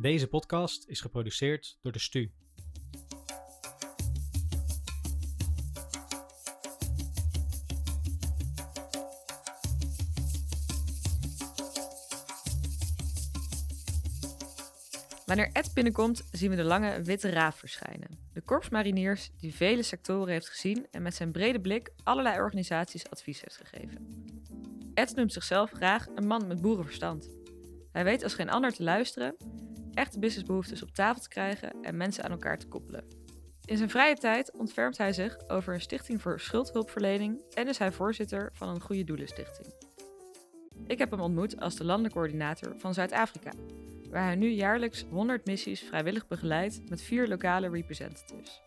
[0.00, 2.30] Deze podcast is geproduceerd door de STU.
[15.26, 18.18] Wanneer Ed binnenkomt, zien we de lange witte raaf verschijnen.
[18.32, 23.40] De korpsmariniers die vele sectoren heeft gezien en met zijn brede blik allerlei organisaties advies
[23.40, 24.06] heeft gegeven.
[24.94, 27.30] Ed noemt zichzelf graag een man met boerenverstand.
[27.92, 29.36] Hij weet als geen ander te luisteren,
[29.94, 33.04] echte businessbehoeftes op tafel te krijgen en mensen aan elkaar te koppelen.
[33.64, 37.92] In zijn vrije tijd ontfermt hij zich over een stichting voor schuldhulpverlening en is hij
[37.92, 39.74] voorzitter van een goede doelenstichting.
[40.86, 43.50] Ik heb hem ontmoet als de landelijk coördinator van Zuid-Afrika,
[44.10, 48.62] waar hij nu jaarlijks 100 missies vrijwillig begeleidt met vier lokale representatives.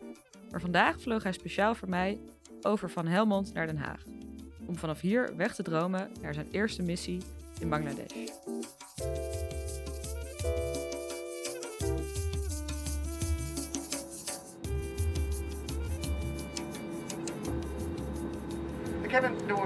[0.50, 2.20] Maar vandaag vloog hij speciaal voor mij
[2.62, 4.02] over van Helmond naar Den Haag,
[4.66, 7.20] om vanaf hier weg te dromen naar zijn eerste missie
[7.60, 8.45] in Bangladesh.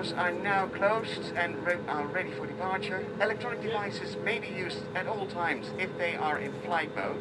[0.01, 3.05] Doors are now closed and re- are ready for departure.
[3.21, 7.21] Electronic devices may be used at all times if they are in flight mode.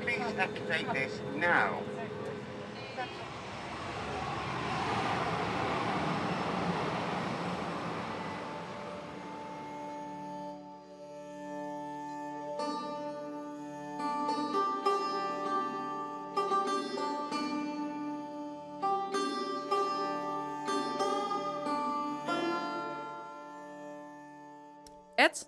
[0.00, 1.80] Please activate this now.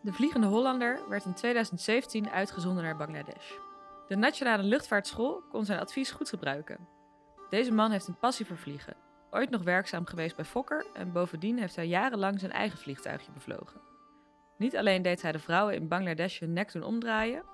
[0.02, 3.52] De Vliegende Hollander, werd in 2017 uitgezonden naar Bangladesh.
[4.08, 6.88] De Nationale Luchtvaartschool kon zijn advies goed gebruiken.
[7.50, 8.96] Deze man heeft een passie voor vliegen.
[9.30, 13.80] Ooit nog werkzaam geweest bij Fokker en bovendien heeft hij jarenlang zijn eigen vliegtuigje bevlogen.
[14.56, 17.44] Niet alleen deed hij de vrouwen in Bangladesh hun nek doen omdraaien,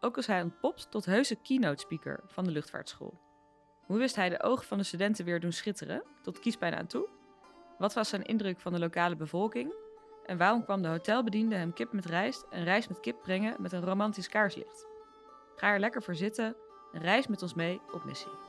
[0.00, 3.20] ook was hij ontpopt tot heuse keynote speaker van de luchtvaartschool.
[3.86, 7.08] Hoe wist hij de ogen van de studenten weer doen schitteren, tot kiespijn aan toe?
[7.78, 9.72] Wat was zijn indruk van de lokale bevolking
[10.28, 13.72] en waarom kwam de hotelbediende hem kip met rijst en rijst met kip brengen met
[13.72, 14.86] een romantisch kaarslicht?
[15.56, 16.56] Ga er lekker voor zitten
[16.92, 18.47] en reis met ons mee op missie.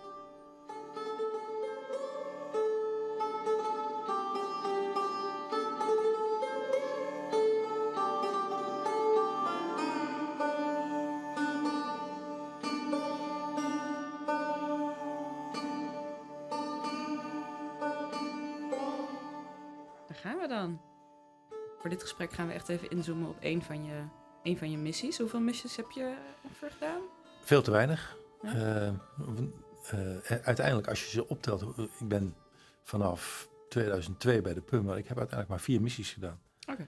[22.19, 24.03] Gesprek gaan we echt even inzoomen op één van je,
[24.43, 25.17] één van je missies.
[25.17, 26.15] Hoeveel missies heb je
[26.49, 27.01] ervoor gedaan?
[27.41, 28.17] Veel te weinig.
[28.41, 28.53] Ja.
[28.53, 32.35] Eh, eh, uiteindelijk, als je ze optelt, eh, ik ben
[32.83, 36.39] vanaf 2002 bij de PUM, maar ik heb uiteindelijk maar vier missies gedaan.
[36.71, 36.87] Oké.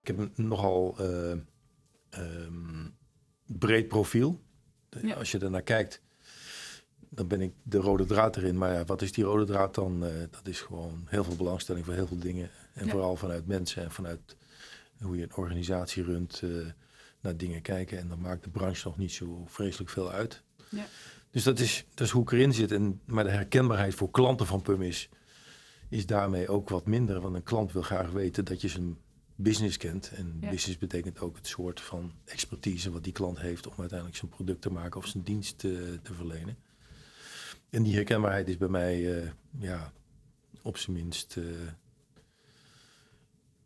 [0.00, 1.32] Ik heb een nogal eh,
[2.10, 2.88] ehm,
[3.46, 4.42] breed profiel.
[5.02, 5.14] Ja.
[5.14, 6.02] Als je ernaar kijkt,
[7.08, 8.58] dan ben ik de rode draad erin.
[8.58, 10.04] Maar ja, wat is die rode draad dan?
[10.04, 12.50] Eh, dat is gewoon heel veel belangstelling voor heel veel dingen.
[12.74, 12.90] En Ja.
[12.90, 14.36] vooral vanuit mensen en vanuit
[15.00, 16.50] hoe je een organisatie runt, eh,
[17.20, 17.98] naar dingen kijken.
[17.98, 20.42] En dan maakt de branche nog niet zo vreselijk veel uit.
[20.70, 20.86] Ja.
[21.30, 22.72] Dus dat is, dat is hoe ik erin zit.
[22.72, 25.08] En, maar de herkenbaarheid voor klanten van PUM is,
[25.88, 27.20] is daarmee ook wat minder.
[27.20, 28.98] Want een klant wil graag weten dat je zijn
[29.36, 30.10] business kent.
[30.14, 30.50] En Ja.
[30.50, 34.60] business betekent ook het soort van expertise wat die klant heeft om uiteindelijk zijn product
[34.60, 36.56] te maken of zijn dienst te, te verlenen.
[37.70, 39.92] En die herkenbaarheid is bij mij eh, ja,
[40.62, 41.44] op zijn minst eh,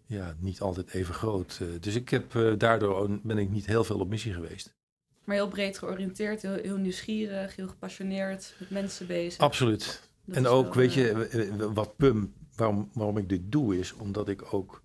[0.09, 1.59] ja, niet altijd even groot.
[1.61, 4.77] Eh, dus ik heb, eh, daardoor ben ik niet heel veel op missie geweest.
[5.25, 9.41] Maar heel breed georiënteerd, heel, heel nieuwsgierig, heel gepassioneerd, met mensen bezig.
[9.41, 10.11] Absoluut.
[10.25, 13.79] Dat en ook, wel, weet eh, je, w- wat PUM, waarom, waarom ik dit doe,
[13.79, 14.83] is omdat ik ook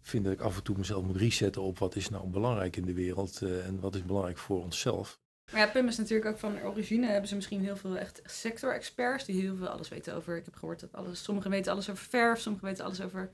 [0.00, 2.84] vind dat ik af en toe mezelf moet resetten op wat is nou belangrijk in
[2.84, 5.18] de wereld eh, en wat is belangrijk voor onszelf.
[5.52, 7.06] Maar ja, PUM is natuurlijk ook van origine.
[7.06, 10.36] Hebben ze misschien heel veel echt sector-experts die heel veel alles weten over.
[10.36, 13.30] Ik heb gehoord dat alles, sommigen weten alles over verf, sommigen weten alles over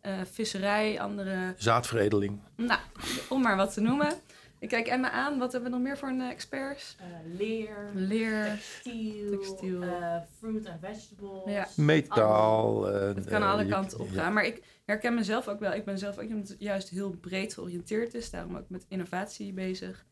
[0.00, 1.54] eh, visserij, andere.
[1.56, 2.40] Zaadveredeling.
[2.56, 2.80] Nou,
[3.28, 4.12] om maar wat te noemen.
[4.60, 5.38] Ik kijk Emma aan.
[5.38, 6.96] Wat hebben we nog meer voor een eh, experts?
[7.00, 7.06] Eh,
[7.38, 8.44] leer, Leer.
[8.44, 9.82] textiel, textiel.
[9.82, 11.52] eh, fruit en vegetables.
[11.52, 11.68] Ja.
[11.76, 12.84] Metaal.
[12.84, 14.22] Het kan alle kanten op ja.
[14.22, 14.32] gaan.
[14.32, 15.72] Maar ik herken mezelf ook wel.
[15.72, 18.30] Ik ben zelf ook iemand die juist heel breed georiënteerd is.
[18.30, 20.06] Daarom ook met innovatie bezig.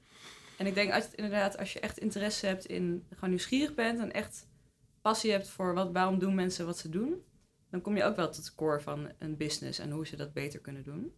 [0.59, 4.12] En ik denk als inderdaad, als je echt interesse hebt in, gewoon nieuwsgierig bent en
[4.12, 4.47] echt
[5.03, 7.23] passie hebt voor wat, waarom doen mensen wat ze doen,
[7.76, 10.32] dan kom je ook wel tot de core van een business en hoe ze dat
[10.32, 11.12] beter kunnen doen.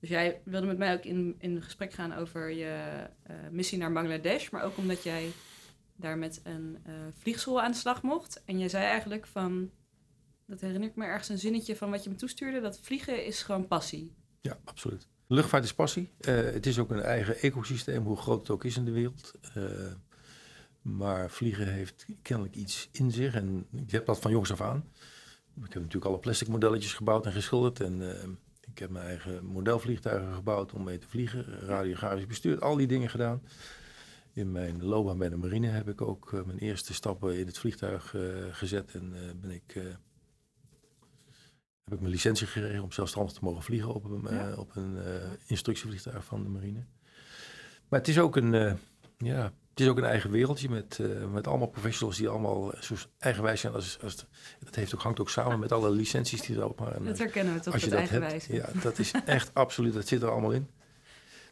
[0.00, 3.92] Dus jij wilde met mij ook in, in gesprek gaan over je eh, missie naar
[3.92, 5.30] Bangladesh, maar ook omdat jij
[5.96, 8.42] daar met een eh vliegschool aan de slag mocht.
[8.44, 9.70] En jij zei eigenlijk van,
[10.46, 13.42] dat herinner ik me ergens een zinnetje van wat je me toestuurde, dat vliegen is
[13.42, 14.14] gewoon passie.
[14.40, 15.08] Ja, absoluut.
[15.26, 16.10] luchtvaart is passie.
[16.20, 19.32] Eh, het is ook een eigen ecosysteem, hoe groot het ook is in de wereld.
[20.82, 23.34] Maar vliegen heeft kennelijk iets in zich.
[23.34, 24.84] En ik heb dat van jongs af aan.
[25.56, 27.80] Ik heb natuurlijk alle plastic modelletjes gebouwd en geschilderd.
[27.80, 28.28] En eh,
[28.60, 31.44] ik heb mijn eigen modelvliegtuigen gebouwd om mee te vliegen.
[31.60, 33.42] Radiografisch bestuurd, al die dingen gedaan.
[34.32, 37.58] In mijn loopbaan bij de marine heb ik ook eh, mijn eerste stappen in het
[37.58, 38.94] vliegtuig eh, gezet.
[38.94, 39.72] En ben ik,
[41.84, 44.54] heb ik mijn licentie gekregen om zelfstandig te mogen vliegen op een, Ja.
[44.54, 44.98] op een
[45.46, 46.84] instructievliegtuig van de marine.
[47.88, 48.78] Maar het is ook een,
[49.18, 52.94] ja, het is ook een eigen wereldje met, eh, met allemaal professionals die allemaal zo
[53.18, 53.72] eigenwijs zijn.
[53.72, 54.26] Als, als het-
[54.64, 57.02] dat heeft ook, hangt ook samen met alle licenties die erop maar.
[57.04, 58.46] Dat herkennen we toch, als je dat eigenwijs.
[58.46, 60.68] hebt, ja, dat is echt absoluut, dat zit er allemaal in.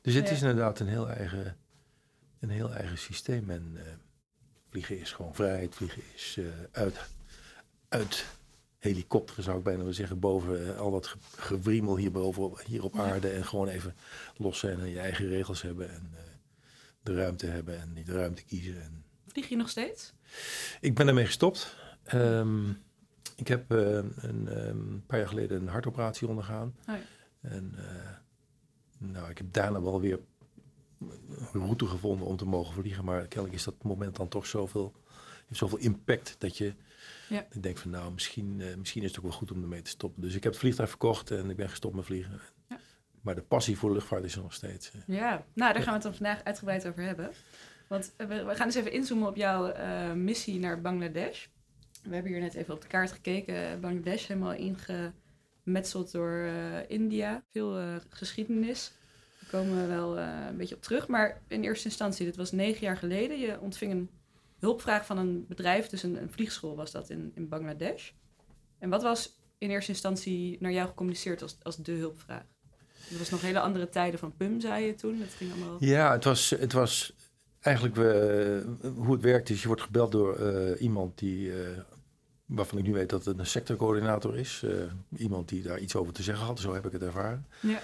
[0.02, 0.32] Dus het Ja.
[0.34, 1.56] is inderdaad een heel eigen,
[2.40, 3.50] een heel eigen systeem.
[3.50, 3.82] En eh,
[4.70, 5.74] vliegen is gewoon vrijheid.
[5.74, 6.96] Vliegen is eh, uit,
[7.88, 8.24] uit
[8.78, 12.62] helikopteren, zou ik bijna willen zeggen, boven eh, al dat ge- gewriemel hier, boven, op-
[12.66, 13.28] hier op aarde.
[13.30, 13.94] En gewoon even
[14.36, 15.90] los zijn en je eigen regels hebben.
[15.90, 16.18] En eh,
[17.02, 18.82] de ruimte hebben en niet de ruimte kiezen.
[18.82, 20.12] En Vlieg je nog steeds?
[20.80, 21.76] ik ben ermee gestopt.
[22.02, 22.70] Ehm,
[23.36, 26.74] ik heb eh, een ehm, paar jaar geleden een hartoperatie ondergaan.
[26.88, 27.00] Oh ja.
[27.40, 28.10] En eh,
[28.98, 30.20] nou, ik heb daarna wel weer
[31.52, 33.04] een route gevonden om te mogen vliegen.
[33.04, 34.92] Maar kennelijk is dat moment dan toch zoveel,
[35.46, 36.74] heeft zoveel impact dat je
[37.28, 37.46] Ja.
[37.50, 39.90] ik denk van nou, misschien, eh, misschien is het ook wel goed om ermee te
[39.90, 40.22] stoppen.
[40.22, 42.40] Dus ik heb het vliegtuig verkocht en ik ben gestopt met vliegen.
[43.20, 44.90] Maar de passie voor luchtvaart is er nog steeds.
[44.92, 45.00] eh.
[45.16, 47.30] Ja, nou daar gaan we het dan vandaag uitgebreid over hebben.
[47.88, 51.46] Want eh, we, gaan eens even inzoomen op jouw eh, missie naar Bangladesh.
[52.02, 53.80] We hebben hier net even op de kaart gekeken.
[53.80, 56.50] Bangladesh helemaal ingemetseld door
[56.88, 57.42] India.
[57.52, 58.92] Veel geschiedenis.
[59.40, 61.08] Daar komen we wel een beetje op terug.
[61.08, 63.38] Maar in eerste instantie, dit was negen jaar geleden.
[63.38, 64.10] Je ontving een
[64.58, 65.88] hulpvraag van een bedrijf.
[65.88, 68.10] Dus een, een vliegschool was dat in, in Bangladesh.
[68.78, 72.44] En wat was in eerste instantie naar jou gecommuniceerd als, als de hulpvraag?
[73.10, 75.20] Het was nog hele andere tijden van PUM, zei je toen.
[75.20, 75.76] Het ging allemaal...
[75.80, 77.12] Ja, het was, het was
[77.60, 81.78] eigenlijk eh, hoe het werkt is, je wordt gebeld door eh, iemand die, eh,
[82.46, 84.64] waarvan ik nu weet dat het een sectorcoördinator is.
[85.16, 87.46] Iemand die daar iets over te zeggen had, zo heb ik het ervaren.
[87.60, 87.80] Ja.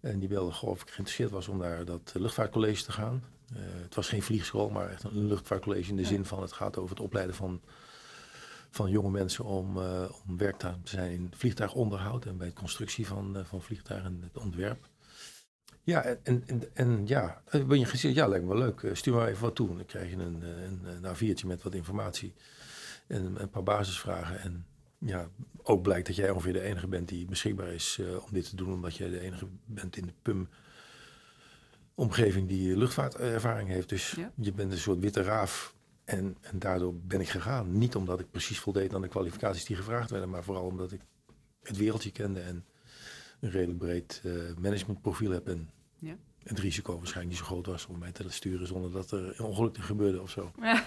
[0.00, 3.24] En die belde gewoon of ik geïnteresseerd was om naar dat luchtvaartcollege te gaan.
[3.54, 6.08] Het was geen vliegschool, maar echt een luchtvaartcollege in de Ja.
[6.08, 7.60] zin van het gaat over het opleiden van,
[8.70, 13.06] van jonge mensen om, eh, om werkzaam te zijn in vliegtuigonderhoud en bij de constructie
[13.06, 14.88] van, eh, van vliegtuigen en het ontwerp.
[15.82, 18.96] Ja, en, en, en, ja, eh, ben je gezegd, ja, lijkt me wel leuk.
[18.96, 19.76] Stuur maar even wat toe.
[19.76, 22.34] Dan krijg je een, een, een A4'tje met wat informatie
[23.06, 24.40] en een paar basisvragen.
[24.40, 24.66] En
[24.98, 25.28] ja,
[25.62, 28.72] ook blijkt dat jij ongeveer de enige bent die beschikbaar is om dit te doen,
[28.72, 30.48] omdat jij de enige bent in de PUM
[31.94, 33.88] omgeving die luchtvaartervaring heeft.
[33.88, 34.32] Dus Ja.
[34.36, 35.74] je bent een soort witte raaf.
[36.08, 37.78] En, en daardoor ben ik gegaan.
[37.78, 41.00] Niet omdat ik precies voldeed aan de kwalificaties die gevraagd werden, maar vooral omdat ik
[41.62, 42.64] het wereldje kende en
[43.40, 45.48] een redelijk breed eh, managementprofiel heb.
[45.48, 46.16] En Ja.
[46.42, 49.44] het risico waarschijnlijk niet zo groot was om mij te sturen zonder dat er een
[49.44, 50.52] ongeluk gebeurde of zo.
[50.60, 50.84] Ja.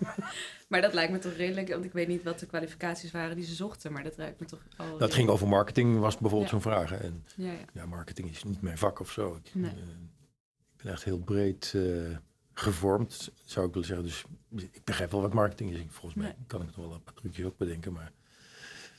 [0.68, 3.44] maar dat lijkt me toch redelijk, want ik weet niet wat de kwalificaties waren die
[3.44, 4.98] ze zochten, maar dat lijkt me toch al...
[4.98, 6.60] Dat ging over marketing, was bijvoorbeeld Ja.
[6.60, 6.90] zo'n vraag.
[6.90, 6.96] hè.
[6.96, 7.58] En Ja, ja.
[7.72, 9.34] ja, marketing is niet mijn vak of zo.
[9.44, 9.70] Ik, Nee.
[9.70, 9.76] eh,
[10.76, 12.16] ik ben echt heel breed eh,
[12.58, 14.06] gevormd, zou ik willen zeggen.
[14.06, 14.24] Dus
[14.72, 15.80] ik begrijp wel wat marketing is.
[15.88, 16.46] Volgens mij Nee.
[16.46, 17.92] kan ik nog wel een paar trucjes ook bedenken.
[17.92, 18.12] Maar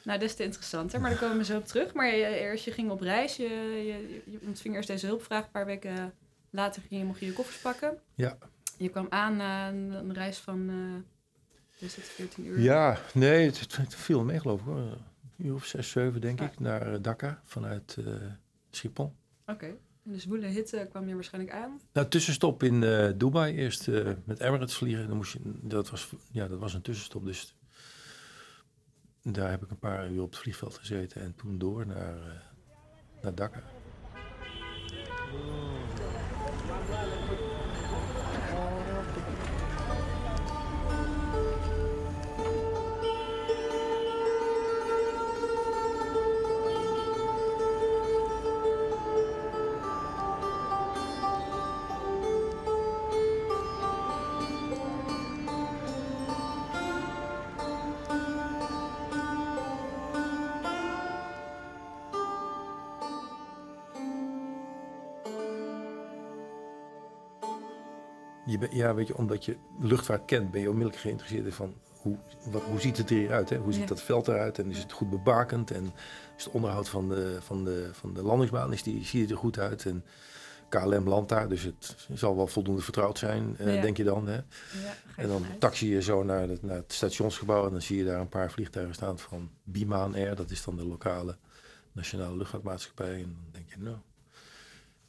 [0.03, 1.93] Nou, des te interessanter, maar daar komen we zo op terug.
[1.93, 5.51] Maar je, eerst, je ging op reis, je, je, je ontving eerst deze hulpvraag, een
[5.51, 6.13] paar weken
[6.49, 7.97] later ging je, mocht je je koffers pakken.
[8.15, 8.37] Ja.
[8.77, 10.69] Je kwam aan na een, een reis van,
[11.77, 12.59] is het 14 uur?
[12.59, 14.77] ja, nee, het, viel mee geloof ik hoor.
[14.77, 18.13] Een uur of zes, zeven denk ik, naar eh, Dhaka vanuit eh,
[18.69, 19.13] Schiphol.
[19.45, 19.75] Oké.
[20.11, 21.81] De zwoele hitte kwam je waarschijnlijk aan.
[21.93, 23.55] Nou, tussenstop in eh, Dubai.
[23.55, 25.07] Eerst eh, met Emirates vliegen.
[25.07, 27.25] Dan moest je, dat, was, ja, dat was een tussenstop.
[27.25, 27.55] Dus
[29.23, 31.21] daar heb ik een paar uur op het vliegveld gezeten.
[31.21, 33.63] En toen door naar, eh, naar Dhaka.
[68.99, 72.17] Weet je, omdat je luchtvaart kent, ben je onmiddellijk geïnteresseerd in van hoe,
[72.51, 73.49] wat, hoe ziet het eruit?
[73.49, 73.57] Hè?
[73.57, 73.87] Hoe ziet Ja.
[73.87, 74.59] dat veld eruit?
[74.59, 75.71] En is het goed bebakend?
[75.71, 75.91] En
[76.37, 79.37] is het onderhoud van de, van de, van de landingsbaan, is die, ziet het er
[79.37, 79.85] goed uit?
[79.85, 80.03] En
[80.69, 84.27] KLM landt daar, dus het zal wel voldoende vertrouwd zijn, eh, denk je dan.
[84.27, 84.35] Hè?
[84.35, 84.41] Ja,
[85.15, 88.05] je En dan taxi je zo naar het, naar het stationsgebouw en dan zie je
[88.05, 90.35] daar een paar vliegtuigen staan van Bimaan Air.
[90.35, 91.37] Dat is dan de lokale
[91.91, 93.13] nationale luchtvaartmaatschappij.
[93.13, 93.95] En dan denk je, nou,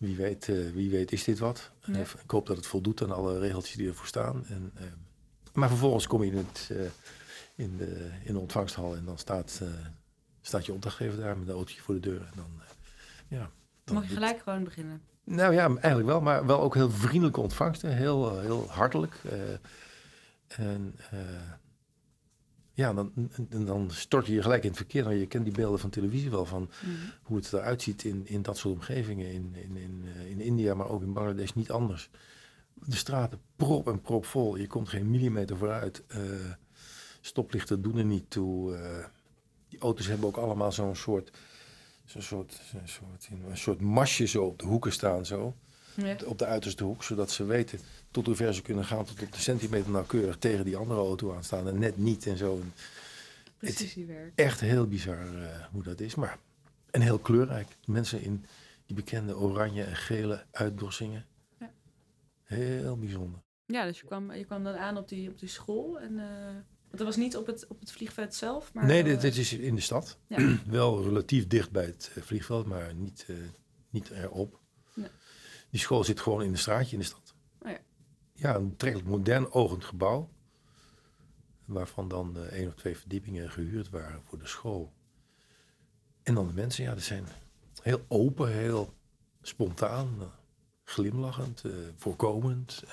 [0.01, 1.71] wie, weet, eh, wie weet is dit wat.
[1.85, 1.93] Ja.
[1.95, 4.47] Eh, ik hoop dat het voldoet aan alle regeltjes die ervoor staan.
[4.47, 4.85] En, eh,
[5.53, 6.71] maar vervolgens kom je in, het,
[7.55, 9.63] in, de, in de ontvangsthal en dan staat,
[10.41, 12.21] staat je opdrachtgever daar met een autootje voor de deur.
[12.21, 12.61] En dan,
[13.29, 13.51] ja,
[13.85, 15.03] dan Mag je gelijk gewoon beginnen?
[15.25, 17.83] Nou ja, eigenlijk wel, maar wel ook heel vriendelijke ontvangst.
[17.83, 17.89] hè.
[17.91, 19.15] Heel, heel hartelijk.
[20.49, 20.95] en
[22.81, 23.13] ja, dan,
[23.49, 25.03] dan stort je je gelijk in het verkeer.
[25.03, 26.91] Nou, je kent die beelden van televisie wel, van Mhm.
[27.23, 29.33] hoe het eruit ziet in, in dat soort omgevingen.
[29.33, 32.11] In, in, in, eh, in India, maar ook in Bangladesh niet anders.
[32.75, 34.57] De straten prop en prop vol.
[34.57, 36.03] Je komt geen millimeter vooruit.
[36.07, 36.21] Eh,
[37.21, 38.77] stoplichten doen er niet toe.
[38.77, 39.05] eh,
[39.69, 41.31] die auto's hebben ook allemaal zo'n soort,
[42.05, 45.27] zo'n soort, zo'n soort, een soort masje zo op de hoeken staan.
[45.27, 45.55] Zo
[45.95, 46.17] Ja.
[46.27, 47.79] op de uiterste hoek, zodat ze weten
[48.11, 51.35] tot hoe ver ze kunnen gaan, tot op de centimeter nauwkeurig tegen die andere auto
[51.35, 52.61] aan staan en net niet en zo.
[52.61, 52.73] En
[53.59, 54.33] Precisiewerk.
[54.35, 56.39] echt heel bizar eh, hoe dat is, maar
[56.91, 57.69] en heel kleurrijk.
[57.87, 58.45] Mensen in
[58.87, 61.27] die bekende oranje en gele uitdossingen.
[61.59, 61.71] Ja.
[62.43, 63.41] Heel bijzonder.
[63.67, 66.01] Ja, dus je kwam, je kwam dan aan op die, op die school.
[66.01, 68.87] En, eh, want dat was niet op het, op het vliegveld zelf, maar...
[68.87, 70.19] nee, dit, dit is in de stad.
[70.27, 70.59] Ja.
[70.67, 73.37] Wel relatief dicht bij het eh, vliegveld, maar niet, eh,
[73.91, 74.60] niet erop.
[75.71, 77.35] Die school zit gewoon in een straatje in de stad.
[77.63, 77.79] Oh ja.
[78.33, 80.31] ja, een betrekkelijk modern ogend gebouw.
[81.65, 84.93] Waarvan dan eh, één of twee verdiepingen gehuurd waren voor de school.
[86.23, 87.27] En dan de mensen, ja, die zijn
[87.83, 88.95] heel open, heel
[89.43, 90.27] spontaan, eh,
[90.85, 92.85] glimlachend, eh, voorkomend.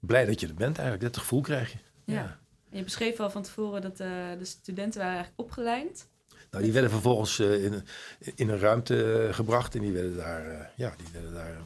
[0.00, 1.78] Blij dat je er bent eigenlijk, dat gevoel krijg je.
[2.04, 2.38] Ja.
[2.70, 6.08] En je beschreef al van tevoren dat de studenten waren eigenlijk opgeleid.
[6.50, 7.82] Nou, die werden vervolgens eh, in,
[8.34, 11.56] in een ruimte eh, gebracht en die werden daar, eh, ja, die werden daar.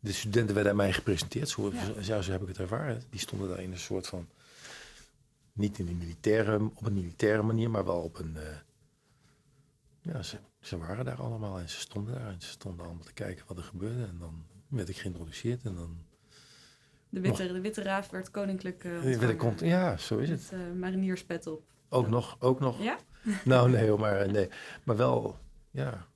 [0.00, 1.82] de studenten werden aan mij gepresenteerd, zo, Ja.
[2.00, 2.22] ja.
[2.22, 3.02] zo heb ik het ervaren.
[3.10, 4.28] Die stonden daar in een soort van,
[5.52, 8.36] niet in een militaire, op een militaire manier, maar wel op een,
[10.00, 13.12] ja, ze, ze waren daar allemaal en ze stonden daar en ze stonden allemaal te
[13.12, 14.02] kijken wat er gebeurde.
[14.04, 15.98] En dan werd ik geïntroduceerd en dan
[17.08, 19.36] De witte, de witte raaf werd koninklijk werd ik, ontvangen.
[19.36, 20.50] cont- ja, zo is het.
[20.50, 21.62] Met marinierspet op.
[21.88, 22.82] Ook nog, ook nog.
[22.82, 22.98] Ja?
[23.44, 24.48] Nou, nee, maar, nee.
[24.84, 25.38] maar wel,
[25.70, 26.06] ja.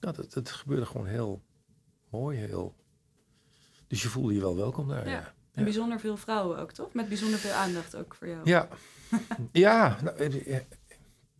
[0.00, 1.42] ja dat, dat gebeurde gewoon heel
[2.10, 2.74] mooi, heel.
[3.86, 5.08] Dus je voelde je wel welkom daar.
[5.08, 5.34] Ja.
[5.52, 6.92] Ja, En bijzonder veel vrouwen ook, toch?
[6.92, 8.40] Met bijzonder veel aandacht ook voor jou.
[8.44, 8.68] ja.
[9.52, 10.62] ja, nou, eh, eh,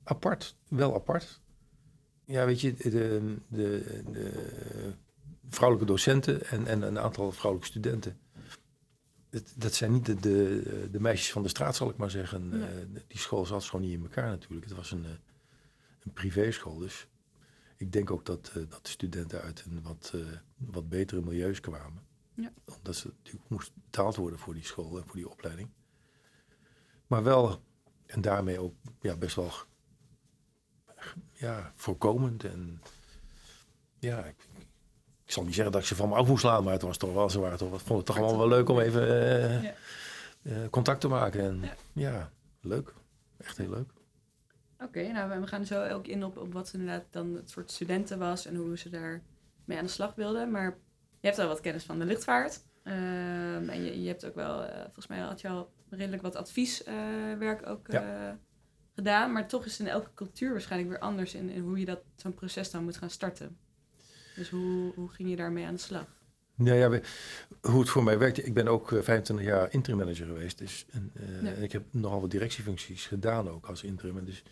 [0.04, 1.40] apart, wel apart.
[2.24, 4.32] Ja, weet je, de, de, de
[5.48, 8.18] vrouwelijke docenten en, en een aantal vrouwelijke studenten.
[9.32, 12.48] Dat, dat zijn niet de, de, de meisjes van de straat, zal ik maar zeggen.
[12.48, 12.68] Nee.
[12.68, 14.64] Eh, die school zat gewoon niet in elkaar natuurlijk.
[14.64, 15.10] Het was een, eh,
[16.00, 17.06] een privéschool, dus
[17.82, 20.20] ik denk ook dat, eh, dat de studenten uit een wat, eh,
[20.56, 22.02] wat betere milieus kwamen.
[22.34, 22.52] Ja.
[22.76, 25.70] Omdat ze natuurlijk moest betaald worden voor die school en voor die opleiding.
[27.06, 27.62] Maar wel,
[28.06, 29.52] en daarmee ook ja, best wel
[31.32, 32.44] ja, voorkomend.
[32.44, 32.82] En
[33.98, 34.48] ja, ik,
[35.32, 36.96] ik zal niet zeggen dat ik ze van me af moest slaan, maar het was
[36.96, 39.74] toch wel, ze waren toch, vond het toch allemaal wel leuk om even eh, Ja.
[40.42, 41.40] eh, contact te maken.
[41.40, 41.74] En Ja.
[41.92, 42.30] ja.
[42.60, 42.94] leuk.
[43.38, 43.90] Echt heel leuk.
[44.78, 48.18] Oké, nou we gaan zo ook in op, op wat inderdaad dan het soort studenten
[48.18, 49.22] was en hoe ze daar
[49.64, 50.50] mee aan de slag wilden.
[50.50, 50.78] Maar
[51.20, 52.60] je hebt al wat kennis van de luchtvaart.
[52.82, 56.36] Ehm, en je, je hebt ook wel, eh, volgens mij had je al redelijk wat
[56.36, 57.88] advieswerk ook
[58.94, 59.32] gedaan.
[59.32, 62.00] Maar toch is het in elke cultuur waarschijnlijk weer anders in, in hoe je dat
[62.16, 63.56] zo'n proces dan moet gaan starten.
[64.36, 66.06] Dus hoe, hoe ging je daarmee aan de slag?
[66.54, 67.02] Nou ja, we-
[67.60, 68.42] hoe het voor mij werkte.
[68.42, 70.58] Ik ben ook eh, 25 jaar interim manager geweest.
[70.58, 74.18] Dus, en, eh, en ik heb nogal wat directiefuncties gedaan ook als interim.
[74.18, 74.42] En Dus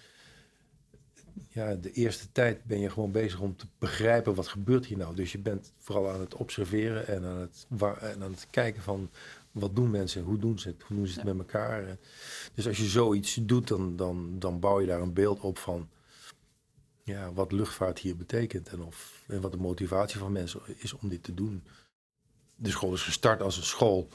[1.49, 5.14] ja, de eerste tijd ben je gewoon bezig om te begrijpen wat gebeurt hier nou.
[5.14, 7.66] Dus je bent vooral aan het observeren en aan het,
[8.00, 9.10] en aan het kijken van
[9.50, 11.32] wat doen mensen, hoe doen ze het, hoe doen ze het Ja.
[11.34, 11.96] met elkaar.
[12.54, 15.88] Dus als je zoiets doet, dan, dan, dan bouw je daar een beeld op van
[17.04, 21.08] ja, wat luchtvaart hier betekent en, of, en wat de motivatie van mensen is om
[21.08, 21.64] dit te doen.
[22.54, 24.08] De school is gestart als een school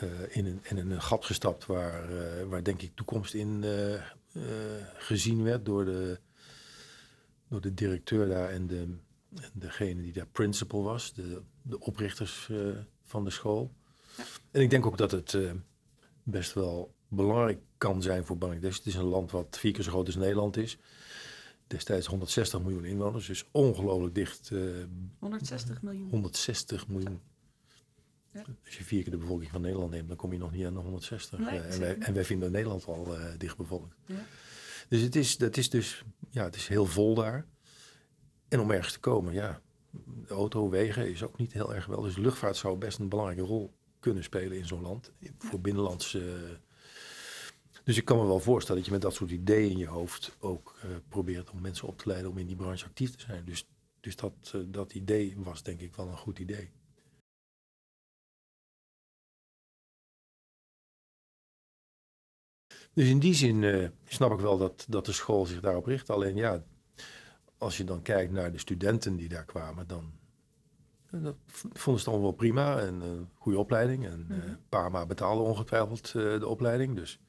[0.00, 4.02] eh, in, een, in een gat gestapt waar, eh, waar denk ik toekomst in eh,
[4.94, 6.20] gezien werd door de,
[7.48, 8.86] door de directeur daar en, de,
[9.34, 12.50] en degene die daar principal was, de, de oprichters
[13.04, 13.72] van de school.
[14.16, 14.24] Ja.
[14.50, 15.38] En ik denk ook dat het
[16.22, 18.76] best wel belangrijk kan zijn voor Bangladesh.
[18.76, 20.78] Het is een land wat vier keer zo groot als Nederland is.
[21.66, 24.50] Destijds 160 miljoen inwoners, dus ongelooflijk dicht.
[24.50, 24.60] eh,
[25.18, 26.08] 160 miljoen.
[26.10, 27.20] 160 miljoen.
[28.32, 28.42] Ja.
[28.64, 30.74] Als je vier keer de bevolking van Nederland neemt, dan kom je nog niet aan
[30.74, 31.38] de 160.
[31.38, 33.94] Nee, Eh, en, wij, en wij vinden Nederland al eh dicht bevolkt.
[34.06, 34.24] Ja.
[34.88, 37.46] Dus het is, dat is dus, ja, het is heel vol daar.
[38.48, 39.60] En om ergens te komen, ja,
[40.26, 42.00] de auto, wegen is ook niet heel erg wel.
[42.00, 45.12] Dus luchtvaart zou best een belangrijke rol kunnen spelen in zo'n land.
[45.38, 46.18] Voor binnenlands.
[47.86, 50.36] Dus ik kan me wel voorstellen dat je met dat soort ideeën in je hoofd
[50.38, 53.44] ook eh, probeert om mensen op te leiden om in die branche actief te zijn.
[53.44, 53.66] Dus
[54.00, 56.70] Dus dat, eh, dat idee was denk ik wel een goed idee.
[62.92, 66.10] Dus in die zin eh, snap ik wel dat, dat de school zich daarop richt.
[66.10, 66.64] Alleen ja,
[67.58, 70.12] als je dan kijkt naar de studenten die daar kwamen, dan
[71.10, 74.06] dat vonden ze het allemaal wel prima en een goede opleiding.
[74.06, 74.54] En eh Mhm.
[74.68, 76.96] Parma betaalde ongetwijfeld de opleiding.
[76.96, 77.20] Dus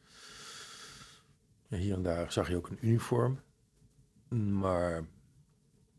[1.68, 3.40] hier en daar zag je ook een uniform.
[4.30, 5.04] Maar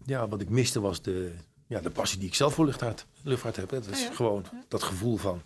[0.05, 1.33] ja, wat ik miste was de,
[1.67, 3.71] ja, de passie die ik zelf voor luchtvaart, luchtvaart heb.
[3.71, 3.81] hè.
[3.81, 4.65] Dat is ja, gewoon ja.
[4.69, 5.43] dat gevoel van,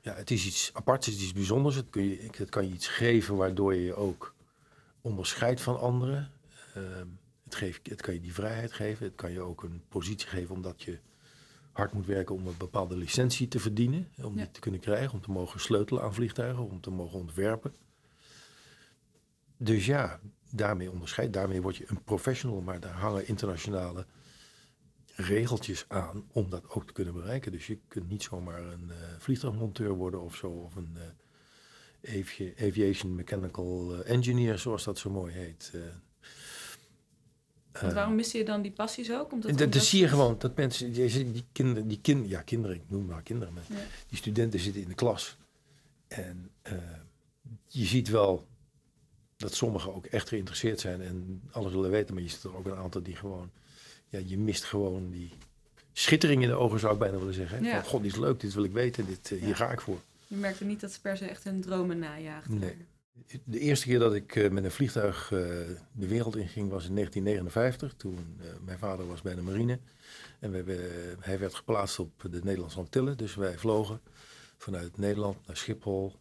[0.00, 1.74] ja, het is iets aparts, het is iets bijzonders.
[1.74, 4.34] Het, kun je, het kan je iets geven waardoor je je ook
[5.00, 6.30] onderscheidt van anderen.
[6.74, 7.06] Ehm,
[7.44, 9.06] het, geeft, het kan je die vrijheid geven.
[9.06, 10.98] Het kan je ook een positie geven omdat je
[11.72, 14.08] hard moet werken om een bepaalde licentie te verdienen.
[14.22, 17.72] Om die te kunnen krijgen, om te mogen sleutelen aan vliegtuigen, om te mogen ontwerpen.
[19.56, 20.20] Dus ja,
[20.50, 21.32] daarmee onderscheid.
[21.32, 24.06] Daarmee word je een professional, maar daar hangen internationale
[25.16, 27.52] regeltjes aan om dat ook te kunnen bereiken.
[27.52, 30.96] Dus je kunt niet zomaar een eh, vliegtuigmonteur worden of zo, of een
[32.00, 35.72] eh, avi- aviation mechanical eh, engineer, zoals dat zo mooi heet.
[37.80, 39.32] Want waarom miste je dan die passies ook?
[39.32, 42.28] Omdat, dat, omdat- dat zie je gewoon, dat mensen, die, die, die kinderen, die kind,
[42.28, 43.76] ja kinderen, ik noem maar kinderen, maar Ja.
[44.08, 45.36] die studenten zitten in de klas.
[46.08, 46.50] En
[47.68, 48.46] je ziet wel
[49.44, 52.66] dat sommigen ook echt geïnteresseerd zijn en alles willen weten, maar je ziet er ook
[52.66, 53.50] een aantal die gewoon,
[54.08, 55.30] ja, je mist gewoon die
[55.92, 57.62] schittering in de ogen, zou ik bijna willen zeggen.
[57.64, 57.80] Ja.
[57.80, 60.00] Van, god, dit is leuk, dit wil ik weten, dit, eh, hier ga ik voor.
[60.26, 62.58] Je merkte niet dat ze per se echt hun dromen najaagden.
[62.58, 62.76] Nee.
[63.44, 65.38] De eerste keer dat ik eh, met een vliegtuig eh,
[65.92, 67.94] de wereld inging was in 1959.
[67.96, 69.78] Toen mijn vader was bij de marine.
[70.40, 73.16] En we, we- hij werd geplaatst op de Nederlandse Antillen.
[73.16, 74.00] Dus wij vlogen
[74.58, 76.12] vanuit Nederland naar Schiphol.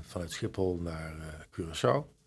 [0.00, 1.14] vanuit Schiphol naar
[1.60, 2.20] Curaçao.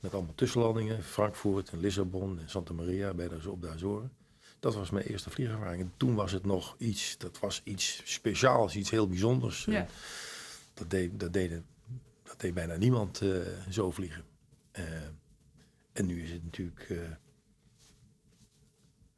[0.00, 1.02] Met allemaal tussenlandingen.
[1.02, 4.12] Frankfurt en Lissabon en Santa Maria bij de, op de Azoren.
[4.60, 5.82] Dat was mijn eerste vliegervaring.
[5.82, 9.64] En toen was het nog iets, dat was iets speciaals, iets heel bijzonders.
[9.64, 9.72] Ja.
[9.74, 9.88] En
[10.74, 11.66] Dat, deed, dat, deden,
[12.22, 13.28] dat deed bijna niemand eh,
[13.70, 14.24] zo vliegen.
[14.72, 14.84] Eh,
[15.92, 16.98] en nu is het natuurlijk, eh,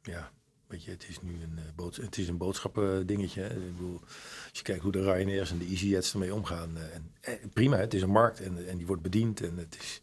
[0.01, 0.31] ja,
[0.67, 3.41] weet je, het is nu een, eh, boods het is een boodschappendingetje.
[3.41, 3.49] hè.
[3.67, 3.99] Ik bedoel,
[4.49, 6.77] als je kijkt hoe de Ryanairs en de EasyJets ermee omgaan.
[6.77, 9.41] eh, en, eh, prima, het is een markt en, en die wordt bediend.
[9.41, 10.01] En het is,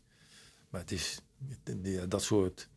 [0.70, 1.20] maar het is,
[2.08, 2.68] dat soort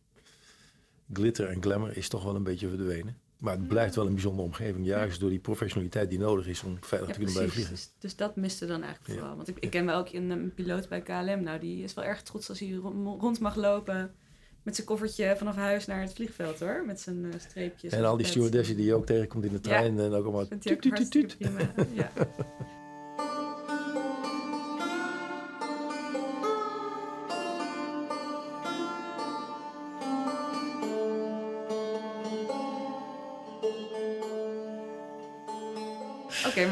[1.12, 3.18] glitter en glamour is toch wel een beetje verdwenen.
[3.38, 6.76] Maar het blijft wel een bijzondere omgeving, juist door die professionaliteit die nodig is om
[6.80, 7.54] veilig Ja, te kunnen blijven precies.
[7.54, 7.74] vliegen.
[7.74, 9.18] Dus, dus dat miste dan eigenlijk Ja.
[9.18, 9.36] vooral.
[9.36, 11.42] Want ik, ik ken wel ook een, een piloot bij KLM.
[11.42, 14.14] Nou, die is wel erg trots als hij rond, mag lopen
[14.62, 16.82] met zijn koffertje vanaf huis naar het vliegveld hoor.
[16.86, 17.92] Met zijn eh, streepjes.
[17.92, 20.82] En al die stewardessen die je ook tegenkomt in de trein en ook allemaal tuut,
[20.82, 21.36] tuut, tuut.
[21.94, 22.10] Ja.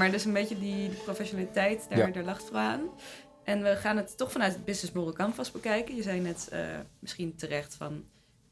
[0.02, 2.06] maar dus een beetje die, die professionaliteit, daar, Ja.
[2.06, 2.80] daar lag het voor aan.
[3.44, 5.96] En we gaan het toch vanuit het business model canvas bekijken.
[5.96, 6.60] Je zei net eh,
[6.98, 8.04] misschien terecht van...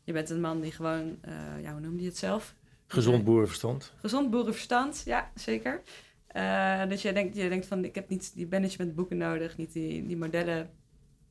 [0.04, 2.54] Je bent een man die gewoon, eh, ja, hoe noemde je het zelf?
[2.86, 3.92] Gezond boerenverstand.
[3.96, 5.82] Gezond boerenverstand, ja, zeker.
[6.26, 10.06] Eh, dus jij denkt, jij denkt van, ik heb niet die managementboeken nodig, niet die,
[10.06, 10.70] die modellen.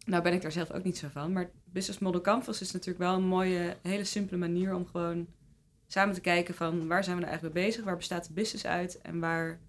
[0.06, 1.32] Nou ben ik daar zelf ook niet zo van.
[1.32, 5.28] Maar Business Model Canvas is natuurlijk wel een mooie, hele simpele manier om gewoon
[5.88, 7.84] samen te kijken van waar zijn we nou eigenlijk mee bezig?
[7.84, 9.02] Waar bestaat de business uit?
[9.02, 9.60] En waar,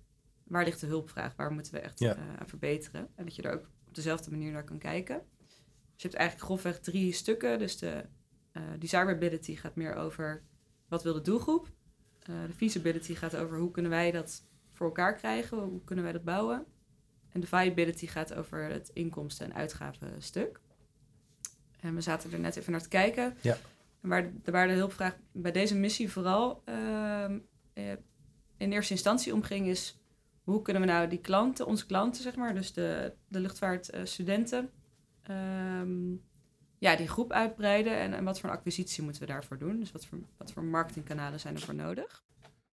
[0.51, 1.37] waar ligt de hulpvraag?
[1.37, 2.15] Waar moeten we echt Ja.
[2.17, 3.09] eh, aan verbeteren?
[3.15, 5.23] En dat je er ook op dezelfde manier naar kan kijken.
[5.95, 7.59] Dus je hebt eigenlijk grofweg drie stukken.
[7.59, 8.05] Dus de
[8.53, 10.43] eh desirability gaat meer over
[10.89, 11.69] wat wil de doelgroep?
[12.21, 16.13] Eh, de feasibility gaat over hoe kunnen wij dat voor elkaar krijgen, hoe kunnen wij
[16.13, 16.65] dat bouwen.
[17.29, 20.61] En de viability gaat over het inkomsten- en uitgavenstuk.
[21.81, 23.37] En we zaten er net even naar te kijken.
[23.41, 23.57] Ja.
[24.01, 27.39] Waar, de- waar de hulpvraag bij deze missie vooral ehm,
[27.73, 27.93] eh,
[28.57, 30.00] in eerste instantie om ging, is
[30.43, 34.71] hoe kunnen we nou die klanten, onze klanten zeg maar, dus de, de luchtvaartstudenten,
[35.23, 36.13] ehm,
[36.79, 39.79] ja, die groep uitbreiden en, en wat voor een acquisitie moeten we daarvoor doen?
[39.79, 42.25] Dus wat voor, wat voor marketingkanalen zijn er voor nodig?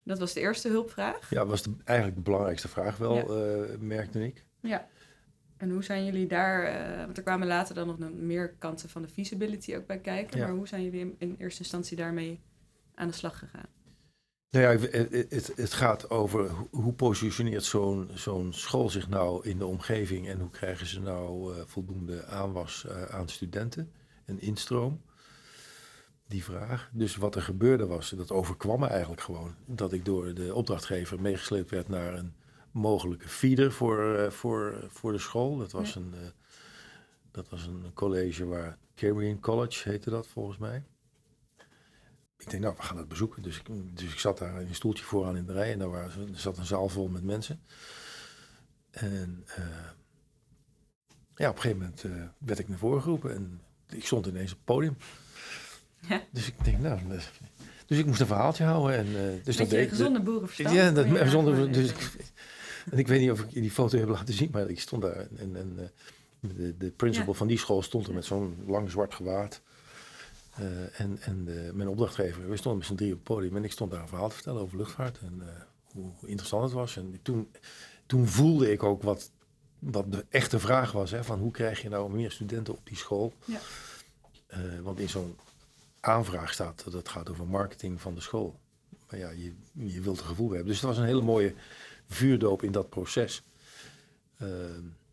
[0.04, 1.30] Dat was de eerste hulpvraag.
[1.30, 3.22] Ja, was de, eigenlijk de belangrijkste vraag wel, Ja.
[3.64, 4.44] eh, merkte ik.
[4.60, 4.88] Ja.
[5.56, 9.02] En hoe zijn jullie daar, eh, want er kwamen later dan nog meer kanten van
[9.02, 10.46] de feasibility ook bij kijken, Ja.
[10.46, 12.40] maar hoe zijn jullie in, in eerste instantie daarmee
[12.94, 13.66] aan de slag gegaan?
[14.52, 14.88] Nou ja,
[15.28, 20.40] het, het, gaat over hoe, positioneert zo'n zo'n school zich nou in de omgeving en
[20.40, 23.92] hoe krijgen ze nou eh, voldoende aanwas eh, aan studenten
[24.24, 25.02] en instroom.
[26.26, 26.90] Die vraag.
[26.92, 31.20] Dus wat er gebeurde was, dat overkwam me eigenlijk gewoon, dat ik door de opdrachtgever
[31.20, 32.34] meegesleept werd naar een
[32.70, 35.56] mogelijke feeder voor, eh, voor, voor de school.
[35.56, 36.00] Dat was, Ja.
[36.00, 36.14] een,
[37.30, 40.84] dat was een college waar Cambrian College heette dat volgens mij.
[42.42, 43.42] Ik denk, nou, we gaan het bezoeken.
[43.42, 45.90] Dus ik, dus ik zat daar in een stoeltje vooraan in de rij en daar
[45.90, 47.60] was, er zat een zaal vol met mensen.
[48.90, 49.64] En eh,
[51.34, 54.50] ja, op een gegeven moment eh, werd ik naar voren geroepen en ik stond ineens
[54.50, 54.96] op het podium.
[56.08, 56.22] Ja.
[56.30, 57.30] Dus ik denk, nou, dus,
[57.86, 58.96] dus ik moest een verhaaltje houden.
[58.96, 60.76] En, eh, dus dat deed gezonde boerenverstand.
[60.76, 62.10] Ja, dat, dus ik,
[62.90, 65.26] en ik weet niet of ik die foto heb laten zien, maar ik stond daar
[65.36, 65.84] en, en eh,
[66.40, 67.38] de, de principal Ja.
[67.38, 69.62] van die school stond er met zo'n lang zwart gewaad.
[70.52, 73.64] Eh, en en de, mijn opdrachtgever, we stonden met z'n drie op het podium en
[73.64, 75.62] ik stond daar een verhaal te vertellen over luchtvaart en eh,
[75.92, 76.96] hoe interessant het was.
[76.96, 77.50] En toen,
[78.06, 79.30] toen voelde ik ook wat,
[79.78, 82.96] wat de echte vraag was, hè, van hoe krijg je nou meer studenten op die
[82.96, 83.32] school?
[83.44, 83.58] Ja.
[84.46, 85.36] Eh, want in zo'n
[86.00, 88.60] aanvraag staat dat het gaat over marketing van de school.
[89.10, 90.66] Maar ja, je, je wilt een gevoel hebben.
[90.66, 91.54] Dus het was een hele mooie
[92.06, 93.42] vuurdoop in dat proces.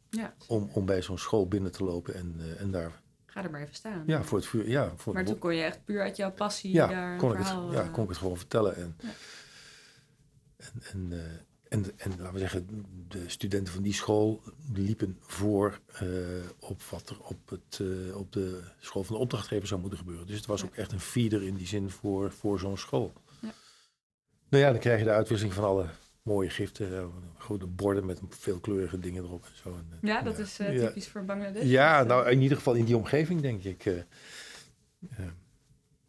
[0.10, 3.02] Ja, om, om bij zo'n school binnen te lopen en, eh, en daar
[3.40, 4.04] ga er maar even staan.
[4.06, 4.70] ja, voor het vuur.
[4.70, 7.38] Ja, voor maar toen kon je echt puur uit jouw passie ja, daar kon ik
[7.38, 8.76] het, ja, kon ik het gewoon vertellen.
[8.76, 9.10] En, Ja.
[10.58, 11.20] en, en, eh,
[11.70, 14.42] en, en laten we zeggen, de studenten van die school
[14.74, 16.08] liepen voor eh,
[16.60, 20.28] op wat er op, het, eh, op de school van de opdrachtgever zou moeten gebeuren.
[20.28, 20.68] Dus het was Ja.
[20.68, 23.14] ook echt een feeder in die zin voor, voor zo'n school.
[23.42, 23.54] Ja.
[24.50, 25.86] Nou ja, dan krijg je de uitwisseling van alle
[26.24, 27.12] mooie giften.
[27.38, 29.70] Grote borden met veelkleurige dingen erop en zo.
[29.70, 30.88] En, eh, Ja, dat is eh, Ja.
[30.88, 31.64] typisch voor Bangladesh.
[31.64, 33.86] Ja, Dat, eh, nou in ieder geval in die omgeving denk ik.
[33.86, 33.94] eh,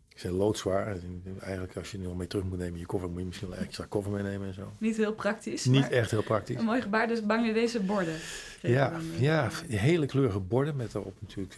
[0.09, 0.87] ze zijn loodzwaar.
[0.87, 3.49] En Eigenlijk als je er nog mee terug moet nemen je koffer, moet je misschien
[3.49, 4.73] wel een extra koffer meenemen en zo.
[4.79, 6.57] Niet heel praktisch, Niet echt heel praktisch.
[6.57, 7.09] een mooi gebaar.
[7.09, 8.17] Dus Bangladese borden.
[8.63, 11.55] Ja, dan, ja, hele kleurige borden met daarop natuurlijk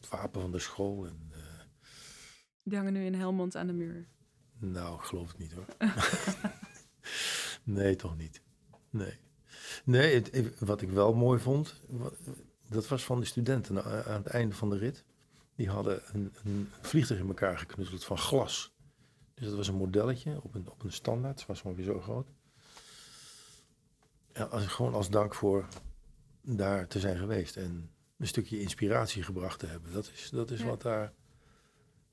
[0.00, 1.06] het wapen van de school.
[1.06, 1.32] En,
[2.62, 4.06] Die hangen nu in Helmond aan de muur.
[4.58, 5.64] nou, ik geloof het niet hoor.
[7.66, 8.40] nee, toch niet.
[8.90, 9.18] Nee.
[9.84, 11.80] Nee, het, wat ik wel mooi vond,
[12.68, 15.04] dat was van de studenten a- aan het einde van de rit.
[15.54, 18.72] Die hadden een, een vliegtuig in elkaar geknutseld van glas.
[19.34, 21.38] Dus dat was een modelletje op een, op een standaard.
[21.38, 22.26] Het was ongeveer zo groot.
[24.32, 25.68] Ja, als, gewoon als dank voor
[26.42, 27.56] daar te zijn geweest.
[27.56, 29.92] En een stukje inspiratie gebracht te hebben.
[29.92, 30.66] Dat is, dat is Ja.
[30.66, 31.12] wat daar...